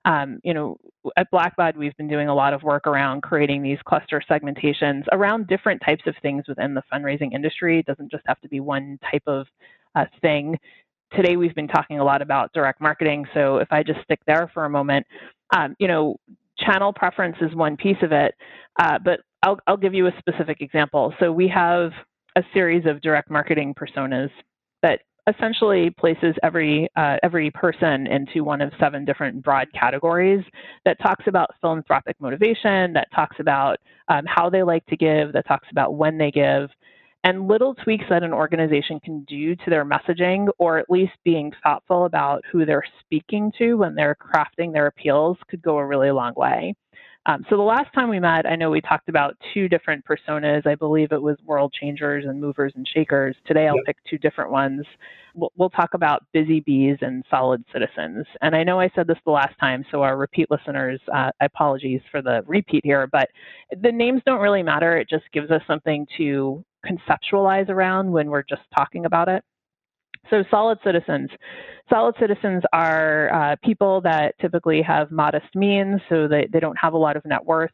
Um, 0.05 0.41
you 0.43 0.53
know, 0.53 0.79
at 1.17 1.31
Blackbaud, 1.31 1.77
we've 1.77 1.97
been 1.97 2.09
doing 2.09 2.29
a 2.29 2.35
lot 2.35 2.55
of 2.55 2.65
work 2.65 2.89
around 2.89 3.23
creating 3.23 3.63
these 3.63 3.79
cluster 3.85 4.21
segmentations 4.29 5.05
around 5.13 5.47
different 5.47 5.81
types 5.87 6.03
of 6.07 6.17
things 6.21 6.49
within 6.49 6.75
the 6.75 6.83
fundraising 6.93 7.35
industry. 7.35 7.79
It 7.79 7.87
doesn't 7.87 8.11
just 8.11 8.25
have 8.27 8.41
to 8.41 8.49
be 8.49 8.59
one 8.59 8.99
type 9.11 9.23
of 9.29 9.47
uh, 9.95 10.07
thing. 10.21 10.59
Today, 11.15 11.37
we've 11.37 11.55
been 11.55 11.69
talking 11.69 12.01
a 12.01 12.05
lot 12.05 12.21
about 12.21 12.53
direct 12.53 12.81
marketing. 12.81 13.27
So 13.33 13.59
if 13.59 13.69
I 13.71 13.85
just 13.85 14.01
stick 14.03 14.21
there 14.27 14.51
for 14.53 14.65
a 14.65 14.71
moment, 14.71 15.07
um, 15.55 15.77
you 15.79 15.87
know, 15.87 16.17
channel 16.59 16.93
preference 16.93 17.37
is 17.41 17.55
one 17.55 17.77
piece 17.77 17.97
of 18.03 18.13
it, 18.13 18.35
uh, 18.81 18.99
but 19.05 19.21
I'll, 19.43 19.59
I'll 19.67 19.77
give 19.77 19.95
you 19.95 20.07
a 20.07 20.13
specific 20.19 20.61
example. 20.61 21.15
So 21.19 21.33
we 21.33 21.49
have 21.49 21.93
a 22.37 22.43
series 22.55 22.87
of 22.87 23.01
direct 23.01 23.31
marketing 23.31 23.75
personas 23.75 24.31
that 24.83 25.01
essentially 25.29 25.91
places 25.91 26.35
every 26.43 26.89
uh, 26.97 27.17
every 27.23 27.51
person 27.51 28.07
into 28.07 28.43
one 28.43 28.61
of 28.61 28.73
seven 28.81 29.05
different 29.05 29.43
broad 29.43 29.69
categories 29.73 30.45
that 30.85 30.99
talks 31.01 31.25
about 31.27 31.51
philanthropic 31.61 32.17
motivation, 32.21 32.93
that 32.93 33.09
talks 33.15 33.37
about 33.39 33.79
um, 34.09 34.25
how 34.27 34.51
they 34.51 34.63
like 34.63 34.85
to 34.87 34.97
give, 34.97 35.33
that 35.33 35.47
talks 35.47 35.69
about 35.71 35.95
when 35.95 36.19
they 36.19 36.31
give, 36.31 36.69
and 37.25 37.47
little 37.49 37.75
tweaks 37.75 38.05
that 38.11 38.23
an 38.23 38.33
organization 38.33 38.99
can 39.01 39.25
do 39.25 39.55
to 39.57 39.71
their 39.71 39.85
messaging, 39.85 40.49
or 40.59 40.79
at 40.79 40.91
least 40.91 41.13
being 41.25 41.53
thoughtful 41.63 42.05
about 42.05 42.43
who 42.51 42.65
they're 42.65 42.85
speaking 43.01 43.53
to 43.59 43.75
when 43.75 43.95
they're 43.95 44.17
crafting 44.17 44.73
their 44.73 44.89
appeals, 44.89 45.37
could 45.49 45.63
go 45.63 45.79
a 45.79 45.87
really 45.87 46.11
long 46.11 46.33
way. 46.37 46.75
Um, 47.27 47.45
so 47.49 47.57
the 47.57 47.63
last 47.63 47.93
time 47.95 48.09
we 48.09 48.19
met, 48.19 48.47
I 48.47 48.57
know 48.57 48.71
we 48.71 48.81
talked 48.81 49.09
about 49.09 49.37
two 49.55 49.69
different 49.69 50.05
personas. 50.05 50.67
I 50.67 50.75
believe 50.75 51.13
it 51.13 51.23
was 51.23 51.37
world 51.45 51.73
changers 51.73 52.25
and 52.27 52.41
movers 52.41 52.73
and 52.75 52.87
shakers. 52.93 53.37
Today 53.47 53.69
I'll 53.69 53.77
yep. 53.77 53.85
pick 53.87 53.97
two 54.11 54.19
different 54.19 54.51
ones. 54.51 54.85
We'll, 55.35 55.53
we'll, 55.57 55.71
talk 55.71 55.95
about 55.95 56.25
busy 56.33 56.61
bees 56.61 56.99
and 57.01 57.25
solid 57.31 57.65
citizens. 57.73 58.27
And 58.41 58.57
I 58.57 58.65
know 58.65 58.81
I 58.81 58.91
said 58.95 59.07
this 59.07 59.19
the 59.25 59.31
last 59.31 59.57
time, 59.61 59.85
so 59.91 60.03
our 60.03 60.17
repeat 60.17 60.51
listeners, 60.51 61.01
uh, 61.15 61.31
apologies 61.41 62.01
for 62.11 62.23
the 62.23 62.43
repeat 62.47 62.85
here, 62.85 63.07
but 63.07 63.29
the 63.81 63.93
names 63.93 64.21
don't 64.27 64.41
really 64.41 64.65
matter. 64.65 64.99
It 64.99 65.09
just 65.09 65.25
gives 65.33 65.51
us 65.53 65.63
something 65.69 66.07
to 66.19 66.65
conceptualize 66.87 67.69
around 67.69 68.11
when 68.11 68.29
we're 68.29 68.45
just 68.45 68.63
talking 68.77 69.05
about 69.07 69.29
it. 69.29 69.45
So, 70.31 70.45
solid 70.51 70.79
citizens. 70.85 71.31
Solid 71.91 72.15
citizens 72.21 72.63
are 72.73 73.33
uh, 73.35 73.57
people 73.65 74.01
that 74.03 74.35
typically 74.41 74.81
have 74.83 75.11
modest 75.11 75.55
means, 75.55 76.01
so 76.09 76.29
they, 76.29 76.49
they 76.53 76.61
don't 76.61 76.79
have 76.79 76.93
a 76.95 76.99
lot 76.99 77.17
of 77.17 77.25
net 77.25 77.45
worth. 77.45 77.73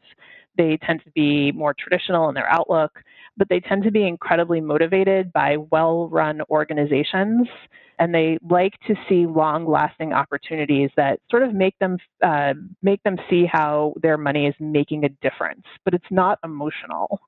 They 0.57 0.77
tend 0.85 1.01
to 1.05 1.11
be 1.11 1.51
more 1.51 1.73
traditional 1.77 2.27
in 2.27 2.35
their 2.35 2.51
outlook, 2.51 2.99
but 3.37 3.47
they 3.49 3.59
tend 3.59 3.83
to 3.83 3.91
be 3.91 4.05
incredibly 4.07 4.59
motivated 4.59 5.31
by 5.31 5.57
well 5.71 6.09
run 6.09 6.41
organizations. 6.49 7.47
And 7.99 8.13
they 8.13 8.39
like 8.49 8.73
to 8.87 8.95
see 9.07 9.25
long 9.25 9.65
lasting 9.65 10.13
opportunities 10.13 10.89
that 10.95 11.19
sort 11.29 11.43
of 11.43 11.53
make 11.53 11.77
them, 11.79 11.97
uh, 12.23 12.53
make 12.81 13.03
them 13.03 13.17
see 13.29 13.45
how 13.45 13.93
their 14.01 14.17
money 14.17 14.47
is 14.47 14.55
making 14.59 15.03
a 15.03 15.09
difference, 15.21 15.63
but 15.83 15.93
it's 15.93 16.05
not 16.09 16.39
emotional. 16.43 17.19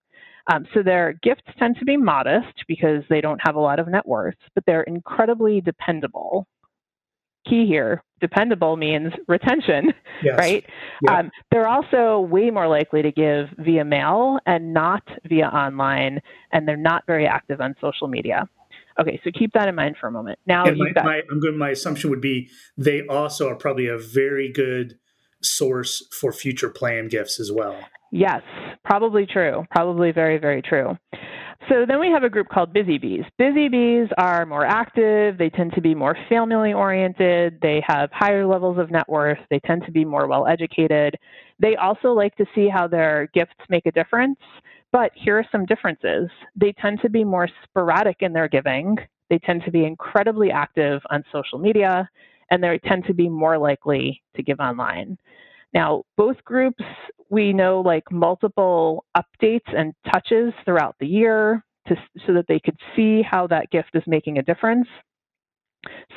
Um, 0.52 0.66
so 0.74 0.82
their 0.84 1.14
gifts 1.22 1.44
tend 1.60 1.78
to 1.80 1.86
be 1.86 1.98
modest 1.98 2.64
because 2.68 3.04
they 3.10 3.22
don't 3.22 3.40
have 3.44 3.56
a 3.56 3.60
lot 3.60 3.80
of 3.80 3.88
net 3.88 4.08
worth, 4.08 4.36
but 4.56 4.64
they're 4.66 4.84
incredibly 4.84 5.62
dependable. 5.62 6.48
Key 7.48 7.66
here, 7.66 8.04
dependable 8.20 8.78
means 8.78 9.12
retention, 9.28 9.94
yes. 10.24 10.38
right? 10.38 10.66
Yeah. 11.02 11.20
Um, 11.20 11.32
they're 11.52 11.68
also 11.68 12.20
way 12.20 12.50
more 12.52 12.68
likely 12.68 13.02
to 13.02 13.12
give 13.12 13.50
via 13.58 13.84
mail 13.84 14.40
and 14.46 14.74
not 14.74 15.04
via 15.28 15.48
online, 15.48 16.22
and 16.52 16.68
they're 16.68 16.78
not 16.78 17.04
very 17.08 17.26
active 17.26 17.60
on 17.60 17.76
social 17.82 18.08
media. 18.08 18.48
Okay, 19.00 19.20
so 19.24 19.32
keep 19.32 19.54
that 19.54 19.68
in 19.68 19.76
mind 19.76 19.96
for 20.00 20.08
a 20.08 20.12
moment. 20.12 20.38
Now, 20.46 20.66
my, 20.66 20.92
got, 20.92 21.06
my, 21.06 21.22
I'm 21.32 21.40
good. 21.40 21.56
My 21.56 21.70
assumption 21.70 22.10
would 22.10 22.22
be 22.22 22.50
they 22.78 23.06
also 23.08 23.50
are 23.50 23.56
probably 23.56 23.88
a 23.88 23.98
very 23.98 24.52
good 24.52 25.00
source 25.42 26.06
for 26.12 26.32
future 26.32 26.70
plan 26.70 27.08
gifts 27.08 27.40
as 27.40 27.52
well. 27.52 27.78
Yes, 28.12 28.42
probably 28.84 29.26
true. 29.26 29.66
Probably 29.72 30.12
very, 30.12 30.38
very 30.38 30.62
true. 30.62 30.98
So 31.70 31.86
then 31.88 32.00
we 32.00 32.10
have 32.10 32.24
a 32.24 32.30
group 32.30 32.50
called 32.50 32.74
busy 32.74 32.98
bees. 32.98 33.24
Busy 33.38 33.70
bees 33.70 34.10
are 34.18 34.46
more 34.46 34.66
active. 34.66 35.38
They 35.38 35.50
tend 35.50 35.74
to 35.74 35.82
be 35.82 35.96
more 35.96 36.18
family 36.28 36.74
oriented. 36.74 37.60
They 37.62 37.82
have 37.88 38.10
higher 38.12 38.46
levels 38.46 38.78
of 38.80 38.92
net 38.92 39.08
worth. 39.08 39.38
They 39.50 39.60
tend 39.60 39.84
to 39.86 39.92
be 39.92 40.04
more 40.04 40.28
well 40.28 40.48
educated. 40.48 41.16
They 41.60 41.76
also 41.78 42.10
like 42.10 42.36
to 42.36 42.46
see 42.54 42.68
how 42.68 42.88
their 42.88 43.30
gifts 43.34 43.54
make 43.70 43.86
a 43.86 43.92
difference. 43.92 44.40
But 44.92 45.12
here 45.16 45.38
are 45.38 45.46
some 45.52 45.66
differences. 45.66 46.30
They 46.56 46.74
tend 46.82 47.00
to 47.04 47.10
be 47.10 47.24
more 47.24 47.48
sporadic 47.64 48.18
in 48.20 48.34
their 48.34 48.50
giving. 48.50 48.98
They 49.30 49.40
tend 49.40 49.64
to 49.64 49.72
be 49.72 49.86
incredibly 49.86 50.52
active 50.52 51.02
on 51.10 51.24
social 51.32 51.60
media, 51.60 52.10
and 52.50 52.62
they 52.62 52.78
tend 52.80 53.06
to 53.06 53.14
be 53.14 53.30
more 53.30 53.58
likely 53.58 54.22
to 54.36 54.44
give 54.44 54.60
online. 54.60 55.18
Now, 55.74 56.04
both 56.18 56.44
groups, 56.44 56.84
we 57.30 57.54
know 57.54 57.82
like 57.82 58.04
multiple 58.12 59.06
updates 59.16 59.76
and 59.76 59.94
touches 60.12 60.54
throughout 60.66 60.96
the 61.00 61.08
year 61.08 61.64
to, 61.88 61.96
so 62.28 62.34
that 62.34 62.46
they 62.48 62.60
could 62.60 62.78
see 62.96 63.22
how 63.22 63.48
that 63.48 63.72
gift 63.72 63.92
is 63.94 64.04
making 64.08 64.38
a 64.38 64.44
difference. 64.44 64.88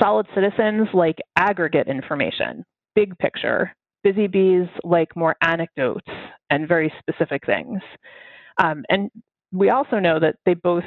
Solid 0.01 0.27
citizens 0.35 0.89
like 0.93 1.19
aggregate 1.37 1.89
information, 1.89 2.65
big 2.95 3.17
picture. 3.19 3.75
Busy 4.03 4.27
bees 4.27 4.69
like 4.83 5.17
more 5.17 5.35
anecdotes 5.41 6.11
and 6.51 6.69
very 6.69 6.93
specific 6.99 7.47
things. 7.47 7.81
Um, 8.63 8.85
and 8.91 9.11
we 9.51 9.71
also 9.71 9.99
know 9.99 10.21
that 10.21 10.37
they 10.45 10.53
both 10.53 10.85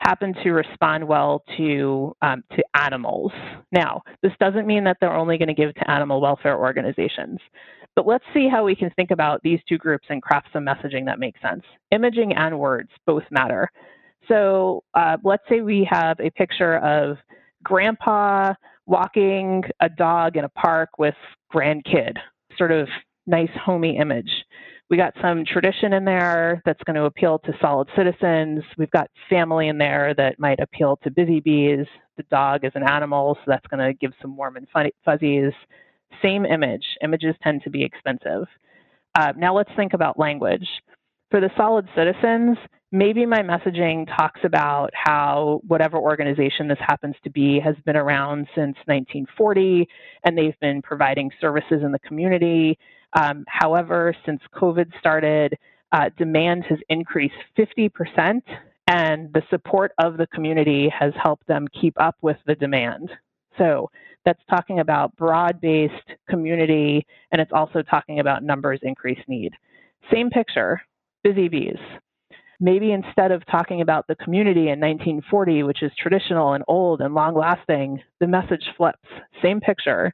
happen 0.00 0.34
to 0.42 0.50
respond 0.50 1.08
well 1.08 1.42
to 1.56 2.14
um, 2.20 2.44
to 2.52 2.62
animals. 2.74 3.32
Now, 3.72 4.02
this 4.22 4.32
doesn't 4.38 4.66
mean 4.66 4.84
that 4.84 4.98
they're 5.00 5.16
only 5.16 5.38
going 5.38 5.48
to 5.48 5.54
give 5.54 5.74
to 5.76 5.90
animal 5.90 6.20
welfare 6.20 6.58
organizations. 6.58 7.38
But 7.98 8.06
let's 8.06 8.24
see 8.32 8.48
how 8.48 8.62
we 8.62 8.76
can 8.76 8.90
think 8.90 9.10
about 9.10 9.42
these 9.42 9.58
two 9.68 9.76
groups 9.76 10.06
and 10.08 10.22
craft 10.22 10.50
some 10.52 10.64
messaging 10.64 11.04
that 11.06 11.18
makes 11.18 11.42
sense. 11.42 11.64
Imaging 11.90 12.32
and 12.32 12.56
words 12.56 12.90
both 13.06 13.24
matter. 13.32 13.68
So 14.28 14.84
uh, 14.94 15.16
let's 15.24 15.42
say 15.48 15.62
we 15.62 15.84
have 15.90 16.20
a 16.20 16.30
picture 16.30 16.76
of 16.78 17.16
grandpa 17.64 18.54
walking 18.86 19.64
a 19.80 19.88
dog 19.88 20.36
in 20.36 20.44
a 20.44 20.48
park 20.50 20.90
with 20.96 21.16
grandkid, 21.52 22.16
sort 22.56 22.70
of 22.70 22.86
nice 23.26 23.50
homey 23.60 23.98
image. 23.98 24.30
We 24.90 24.96
got 24.96 25.12
some 25.20 25.44
tradition 25.44 25.92
in 25.92 26.04
there 26.04 26.62
that's 26.64 26.84
going 26.84 26.94
to 26.94 27.06
appeal 27.06 27.40
to 27.40 27.52
solid 27.60 27.88
citizens. 27.96 28.62
We've 28.76 28.92
got 28.92 29.10
family 29.28 29.66
in 29.66 29.76
there 29.76 30.14
that 30.14 30.38
might 30.38 30.60
appeal 30.60 31.00
to 31.02 31.10
busy 31.10 31.40
bees. 31.40 31.86
The 32.16 32.22
dog 32.30 32.64
is 32.64 32.72
an 32.76 32.88
animal, 32.88 33.34
so 33.34 33.42
that's 33.48 33.66
going 33.66 33.84
to 33.84 33.92
give 33.92 34.12
some 34.22 34.36
warm 34.36 34.56
and 34.56 34.68
fuzzies. 35.04 35.52
Same 36.22 36.44
image. 36.44 36.84
Images 37.02 37.34
tend 37.42 37.62
to 37.64 37.70
be 37.70 37.84
expensive. 37.84 38.46
Uh, 39.14 39.32
now 39.36 39.54
let's 39.54 39.70
think 39.76 39.94
about 39.94 40.18
language. 40.18 40.66
For 41.30 41.40
the 41.40 41.50
solid 41.56 41.88
citizens, 41.94 42.56
maybe 42.92 43.26
my 43.26 43.40
messaging 43.40 44.06
talks 44.16 44.40
about 44.44 44.90
how 44.94 45.60
whatever 45.66 45.98
organization 45.98 46.68
this 46.68 46.78
happens 46.80 47.14
to 47.24 47.30
be 47.30 47.60
has 47.60 47.76
been 47.84 47.96
around 47.96 48.46
since 48.54 48.76
1940 48.86 49.86
and 50.24 50.36
they've 50.36 50.58
been 50.60 50.80
providing 50.80 51.30
services 51.40 51.82
in 51.82 51.92
the 51.92 51.98
community. 52.00 52.78
Um, 53.12 53.44
however, 53.46 54.14
since 54.24 54.40
COVID 54.54 54.90
started, 54.98 55.56
uh, 55.92 56.10
demand 56.16 56.64
has 56.68 56.78
increased 56.88 57.34
50%, 57.58 58.42
and 58.88 59.32
the 59.32 59.42
support 59.50 59.92
of 59.98 60.16
the 60.16 60.26
community 60.28 60.88
has 60.88 61.12
helped 61.22 61.46
them 61.46 61.66
keep 61.80 61.94
up 62.00 62.16
with 62.20 62.36
the 62.46 62.54
demand. 62.54 63.10
So 63.56 63.90
that's 64.28 64.44
talking 64.50 64.80
about 64.80 65.16
broad 65.16 65.58
based 65.58 65.94
community, 66.28 67.06
and 67.32 67.40
it's 67.40 67.52
also 67.54 67.80
talking 67.80 68.20
about 68.20 68.42
numbers 68.42 68.78
increase 68.82 69.18
need. 69.26 69.54
Same 70.12 70.28
picture, 70.28 70.82
busy 71.24 71.48
bees. 71.48 71.78
Maybe 72.60 72.92
instead 72.92 73.32
of 73.32 73.42
talking 73.46 73.80
about 73.80 74.06
the 74.06 74.16
community 74.16 74.68
in 74.68 74.80
1940, 74.80 75.62
which 75.62 75.82
is 75.82 75.90
traditional 75.98 76.52
and 76.52 76.62
old 76.68 77.00
and 77.00 77.14
long 77.14 77.34
lasting, 77.34 78.02
the 78.20 78.26
message 78.26 78.64
flips. 78.76 78.98
Same 79.42 79.60
picture. 79.60 80.12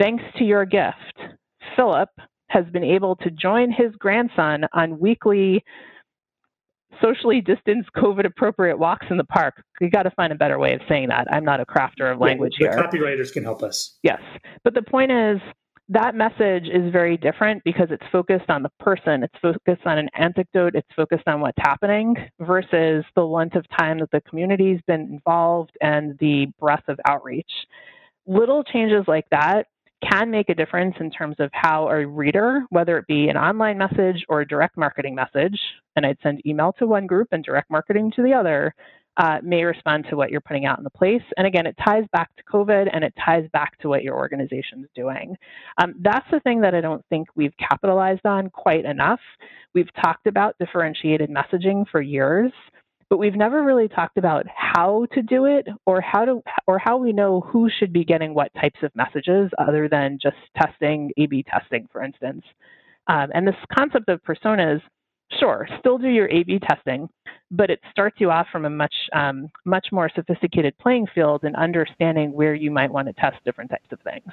Thanks 0.00 0.24
to 0.38 0.44
your 0.44 0.64
gift, 0.64 1.36
Philip 1.76 2.08
has 2.48 2.64
been 2.72 2.84
able 2.84 3.14
to 3.16 3.30
join 3.30 3.70
his 3.70 3.94
grandson 3.98 4.64
on 4.72 4.98
weekly 4.98 5.62
socially 7.02 7.40
distanced, 7.40 7.90
COVID 7.96 8.26
appropriate 8.26 8.78
walks 8.78 9.06
in 9.10 9.16
the 9.16 9.24
park. 9.24 9.62
We 9.80 9.90
got 9.90 10.04
to 10.04 10.10
find 10.12 10.32
a 10.32 10.36
better 10.36 10.58
way 10.58 10.74
of 10.74 10.80
saying 10.88 11.08
that. 11.08 11.26
I'm 11.32 11.44
not 11.44 11.60
a 11.60 11.66
crafter 11.66 12.12
of 12.12 12.20
language 12.20 12.56
yeah, 12.58 12.74
here. 12.74 12.82
Copywriters 12.82 13.32
can 13.32 13.44
help 13.44 13.62
us. 13.62 13.98
Yes. 14.02 14.20
But 14.64 14.74
the 14.74 14.82
point 14.82 15.12
is, 15.12 15.40
that 15.90 16.14
message 16.14 16.68
is 16.68 16.92
very 16.92 17.16
different 17.16 17.64
because 17.64 17.88
it's 17.90 18.04
focused 18.12 18.50
on 18.50 18.62
the 18.62 18.70
person, 18.78 19.22
it's 19.22 19.34
focused 19.40 19.86
on 19.86 19.96
an 19.96 20.08
anecdote, 20.14 20.74
it's 20.74 20.88
focused 20.94 21.26
on 21.26 21.40
what's 21.40 21.56
happening 21.58 22.14
versus 22.40 23.04
the 23.16 23.22
length 23.22 23.56
of 23.56 23.64
time 23.78 23.98
that 24.00 24.10
the 24.10 24.20
community's 24.28 24.80
been 24.86 25.00
involved 25.00 25.70
and 25.80 26.18
the 26.20 26.46
breadth 26.60 26.88
of 26.88 27.00
outreach. 27.06 27.50
Little 28.26 28.62
changes 28.64 29.04
like 29.08 29.24
that 29.30 29.66
can 30.02 30.30
make 30.30 30.48
a 30.48 30.54
difference 30.54 30.94
in 31.00 31.10
terms 31.10 31.36
of 31.38 31.50
how 31.52 31.88
a 31.88 32.06
reader, 32.06 32.62
whether 32.70 32.98
it 32.98 33.06
be 33.06 33.28
an 33.28 33.36
online 33.36 33.78
message 33.78 34.24
or 34.28 34.40
a 34.40 34.48
direct 34.48 34.76
marketing 34.76 35.14
message, 35.14 35.58
and 35.96 36.06
I'd 36.06 36.18
send 36.22 36.46
email 36.46 36.72
to 36.78 36.86
one 36.86 37.06
group 37.06 37.28
and 37.32 37.44
direct 37.44 37.70
marketing 37.70 38.12
to 38.16 38.22
the 38.22 38.32
other, 38.32 38.74
uh, 39.18 39.38
may 39.42 39.64
respond 39.64 40.06
to 40.08 40.16
what 40.16 40.30
you're 40.30 40.40
putting 40.40 40.64
out 40.64 40.78
in 40.78 40.84
the 40.84 40.90
place. 40.90 41.22
And 41.36 41.46
again, 41.46 41.66
it 41.66 41.76
ties 41.84 42.04
back 42.12 42.30
to 42.36 42.44
COVID 42.44 42.88
and 42.92 43.02
it 43.02 43.12
ties 43.24 43.48
back 43.52 43.76
to 43.80 43.88
what 43.88 44.04
your 44.04 44.16
organization's 44.16 44.86
doing. 44.94 45.36
Um, 45.82 45.94
that's 46.00 46.26
the 46.30 46.40
thing 46.40 46.60
that 46.60 46.74
I 46.74 46.80
don't 46.80 47.04
think 47.10 47.26
we've 47.34 47.54
capitalized 47.58 48.24
on 48.24 48.48
quite 48.50 48.84
enough. 48.84 49.20
We've 49.74 49.92
talked 50.00 50.28
about 50.28 50.54
differentiated 50.60 51.30
messaging 51.30 51.84
for 51.90 52.00
years 52.00 52.52
but 53.10 53.18
we've 53.18 53.36
never 53.36 53.62
really 53.62 53.88
talked 53.88 54.18
about 54.18 54.46
how 54.54 55.06
to 55.12 55.22
do 55.22 55.46
it 55.46 55.66
or 55.86 56.00
how 56.00 56.24
to 56.24 56.42
or 56.66 56.78
how 56.78 56.96
we 56.96 57.12
know 57.12 57.40
who 57.40 57.68
should 57.78 57.92
be 57.92 58.04
getting 58.04 58.34
what 58.34 58.52
types 58.54 58.80
of 58.82 58.94
messages 58.94 59.50
other 59.58 59.88
than 59.88 60.18
just 60.22 60.36
testing 60.56 61.10
A/B 61.16 61.44
testing 61.50 61.88
for 61.92 62.02
instance 62.02 62.44
um, 63.06 63.30
and 63.34 63.46
this 63.46 63.56
concept 63.76 64.08
of 64.08 64.22
personas 64.22 64.80
sure, 65.38 65.68
still 65.78 65.98
do 65.98 66.08
your 66.08 66.28
A/B 66.28 66.60
testing, 66.68 67.08
but 67.50 67.70
it 67.70 67.80
starts 67.90 68.16
you 68.20 68.30
off 68.30 68.46
from 68.50 68.64
a 68.64 68.70
much 68.70 68.94
um, 69.12 69.48
much 69.64 69.88
more 69.92 70.10
sophisticated 70.14 70.76
playing 70.78 71.06
field 71.14 71.44
and 71.44 71.56
understanding 71.56 72.32
where 72.32 72.54
you 72.54 72.70
might 72.70 72.90
want 72.90 73.08
to 73.08 73.12
test 73.14 73.36
different 73.44 73.70
types 73.70 73.88
of 73.92 74.00
things. 74.00 74.32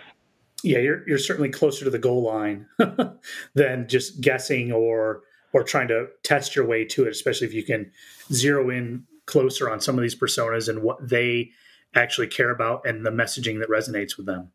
Yeah, 0.64 0.80
you're 0.80 1.08
you're 1.08 1.18
certainly 1.18 1.50
closer 1.50 1.86
to 1.86 1.92
the 1.92 2.00
goal 2.00 2.24
line 2.24 2.68
than 3.54 3.88
just 3.88 4.22
guessing 4.22 4.72
or 4.72 5.22
or 5.56 5.64
trying 5.64 5.88
to 5.88 6.08
test 6.22 6.54
your 6.54 6.66
way 6.66 6.84
to 6.84 7.06
it, 7.06 7.12
especially 7.12 7.48
if 7.48 7.54
you 7.54 7.64
can 7.64 7.90
zero 8.34 8.70
in 8.70 9.06
closer 9.26 9.72
on 9.72 9.80
some 9.80 9.98
of 9.98 10.02
these 10.02 10.14
personas 10.14 10.68
and 10.68 10.84
what 10.84 10.98
they 11.02 11.50
actually 11.96 12.28
care 12.28 12.50
about 12.50 12.86
and 12.86 13.06
the 13.06 13.10
messaging 13.10 13.58
that 13.60 13.70
resonates 13.70 14.18
with 14.18 14.26
them. 14.26 14.52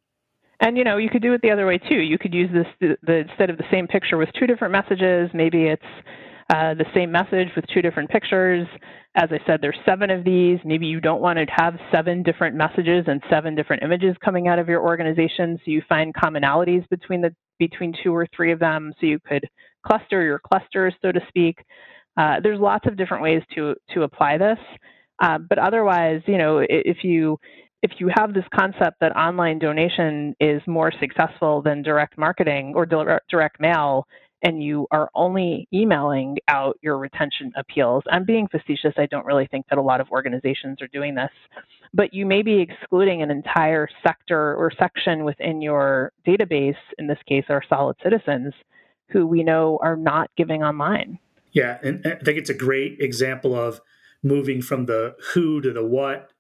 And 0.61 0.77
you 0.77 0.85
know, 0.85 0.99
you 0.99 1.09
could 1.09 1.23
do 1.23 1.33
it 1.33 1.41
the 1.41 1.51
other 1.51 1.67
way 1.67 1.79
too. 1.79 1.95
You 1.95 2.19
could 2.19 2.35
use 2.35 2.51
this 2.53 2.67
the, 2.81 2.99
the, 3.03 3.15
instead 3.31 3.49
of 3.49 3.57
the 3.57 3.65
same 3.71 3.87
picture 3.87 4.19
with 4.19 4.29
two 4.39 4.47
different 4.47 4.73
messages. 4.73 5.31
Maybe 5.33 5.69
it's 5.69 5.83
uh, 6.51 6.75
the 6.75 6.85
same 6.95 7.11
message 7.11 7.49
with 7.57 7.65
two 7.73 7.81
different 7.81 8.11
pictures. 8.11 8.69
As 9.15 9.31
I 9.33 9.39
said, 9.47 9.61
there's 9.63 9.79
seven 9.87 10.11
of 10.11 10.23
these. 10.23 10.59
Maybe 10.67 10.85
you 10.85 11.01
don't 11.01 11.23
want 11.23 11.39
to 11.39 11.47
have 11.57 11.79
seven 11.91 12.23
different 12.23 12.57
messages 12.57 13.07
and 13.07 13.23
seven 13.31 13.55
different 13.55 13.83
images 13.83 14.17
coming 14.23 14.49
out 14.49 14.59
of 14.59 14.69
your 14.69 14.83
organization. 14.83 15.57
So 15.65 15.71
you 15.71 15.83
find 15.89 16.13
commonalities 16.15 16.87
between 16.91 17.23
the 17.23 17.35
between 17.61 17.95
two 18.03 18.13
or 18.13 18.27
three 18.35 18.51
of 18.51 18.59
them. 18.59 18.93
So 18.99 19.07
you 19.07 19.21
could 19.21 19.49
cluster 19.87 20.23
your 20.23 20.41
clusters, 20.41 20.95
so 21.01 21.13
to 21.13 21.21
speak. 21.29 21.59
Uh, 22.17 22.41
there's 22.43 22.59
lots 22.59 22.87
of 22.89 22.97
different 22.97 23.23
ways 23.23 23.43
to 23.55 23.77
to 23.95 24.03
apply 24.03 24.37
this. 24.39 24.59
Uh, 25.23 25.39
but 25.39 25.59
otherwise, 25.59 26.23
you 26.27 26.39
know, 26.39 26.65
if 26.69 27.05
you 27.05 27.39
if 27.83 27.93
you 27.99 28.11
have 28.17 28.35
this 28.35 28.45
concept 28.55 28.97
that 29.01 29.17
online 29.17 29.59
donation 29.59 30.35
is 30.41 30.61
more 30.67 30.93
successful 31.01 31.63
than 31.63 31.83
direct 31.83 32.19
marketing 32.19 32.73
or 32.75 32.85
direct 32.85 33.61
mail, 33.61 34.07
and 34.43 34.63
you 34.63 34.87
are 34.91 35.11
only 35.15 35.69
emailing 35.73 36.39
out 36.49 36.79
your 36.83 36.99
retention 36.99 37.53
appeals, 37.57 38.03
I'm 38.11 38.25
being 38.25 38.49
facetious. 38.49 38.95
I 38.97 39.07
don't 39.07 39.27
really 39.27 39.47
think 39.47 39.67
that 39.69 39.79
a 39.79 39.83
lot 39.83 40.01
of 40.01 40.11
organizations 40.11 40.81
are 40.81 40.89
doing 40.89 41.15
this, 41.15 41.31
but 41.93 42.15
you 42.15 42.25
may 42.25 42.43
be 42.43 42.61
excluding 42.61 43.23
an 43.23 43.31
entire 43.31 43.89
sector 44.07 44.55
or 44.55 44.71
section 44.79 45.25
within 45.25 45.61
your 45.61 46.13
database, 46.27 46.77
in 46.99 47.07
this 47.07 47.19
case, 47.29 47.45
our 47.49 47.63
solid 47.69 47.97
citizens, 48.03 48.55
who 49.09 49.27
we 49.27 49.43
know 49.43 49.79
are 49.83 49.97
not 49.97 50.31
giving 50.37 50.63
online. 50.63 51.19
Yeah, 51.53 51.79
and 51.83 52.07
I 52.07 52.25
think 52.25 52.39
it's 52.39 52.51
a 52.51 52.55
great 52.55 53.01
example 53.01 53.55
of 53.55 53.81
moving 54.23 54.63
from 54.63 54.87
the 54.87 55.17
who 55.35 55.61
to 55.61 55.73
the 55.73 55.85
what 55.85 56.31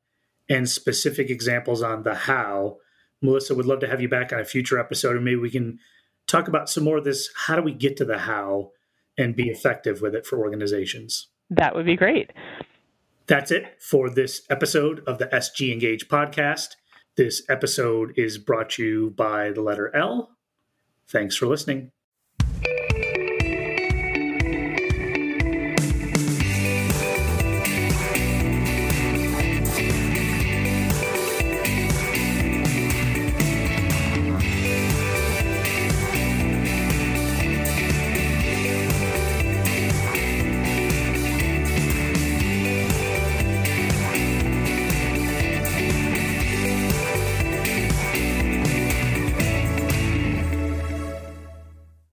and 0.48 0.68
specific 0.68 1.30
examples 1.30 1.82
on 1.82 2.02
the 2.04 2.14
how. 2.14 2.78
Melissa 3.22 3.54
would 3.54 3.66
love 3.66 3.80
to 3.80 3.88
have 3.88 4.00
you 4.00 4.08
back 4.08 4.32
on 4.32 4.40
a 4.40 4.44
future 4.44 4.78
episode, 4.78 5.16
and 5.16 5.24
maybe 5.24 5.36
we 5.36 5.50
can 5.50 5.78
talk 6.30 6.48
about 6.48 6.70
some 6.70 6.84
more 6.84 6.98
of 6.98 7.04
this. 7.04 7.30
How 7.34 7.56
do 7.56 7.62
we 7.62 7.72
get 7.72 7.96
to 7.98 8.04
the 8.04 8.18
how 8.18 8.70
and 9.18 9.36
be 9.36 9.48
effective 9.48 10.00
with 10.00 10.14
it 10.14 10.26
for 10.26 10.38
organizations? 10.38 11.28
That 11.50 11.74
would 11.74 11.86
be 11.86 11.96
great. 11.96 12.30
That's 13.26 13.50
it 13.50 13.76
for 13.80 14.10
this 14.10 14.42
episode 14.50 15.02
of 15.06 15.18
the 15.18 15.26
sgENGAGE 15.26 16.08
podcast. 16.08 16.76
This 17.16 17.42
episode 17.48 18.12
is 18.16 18.38
brought 18.38 18.70
to 18.70 18.84
you 18.84 19.10
by 19.10 19.50
the 19.50 19.62
letter 19.62 19.94
L. 19.94 20.30
Thanks 21.08 21.36
for 21.36 21.46
listening. 21.46 21.90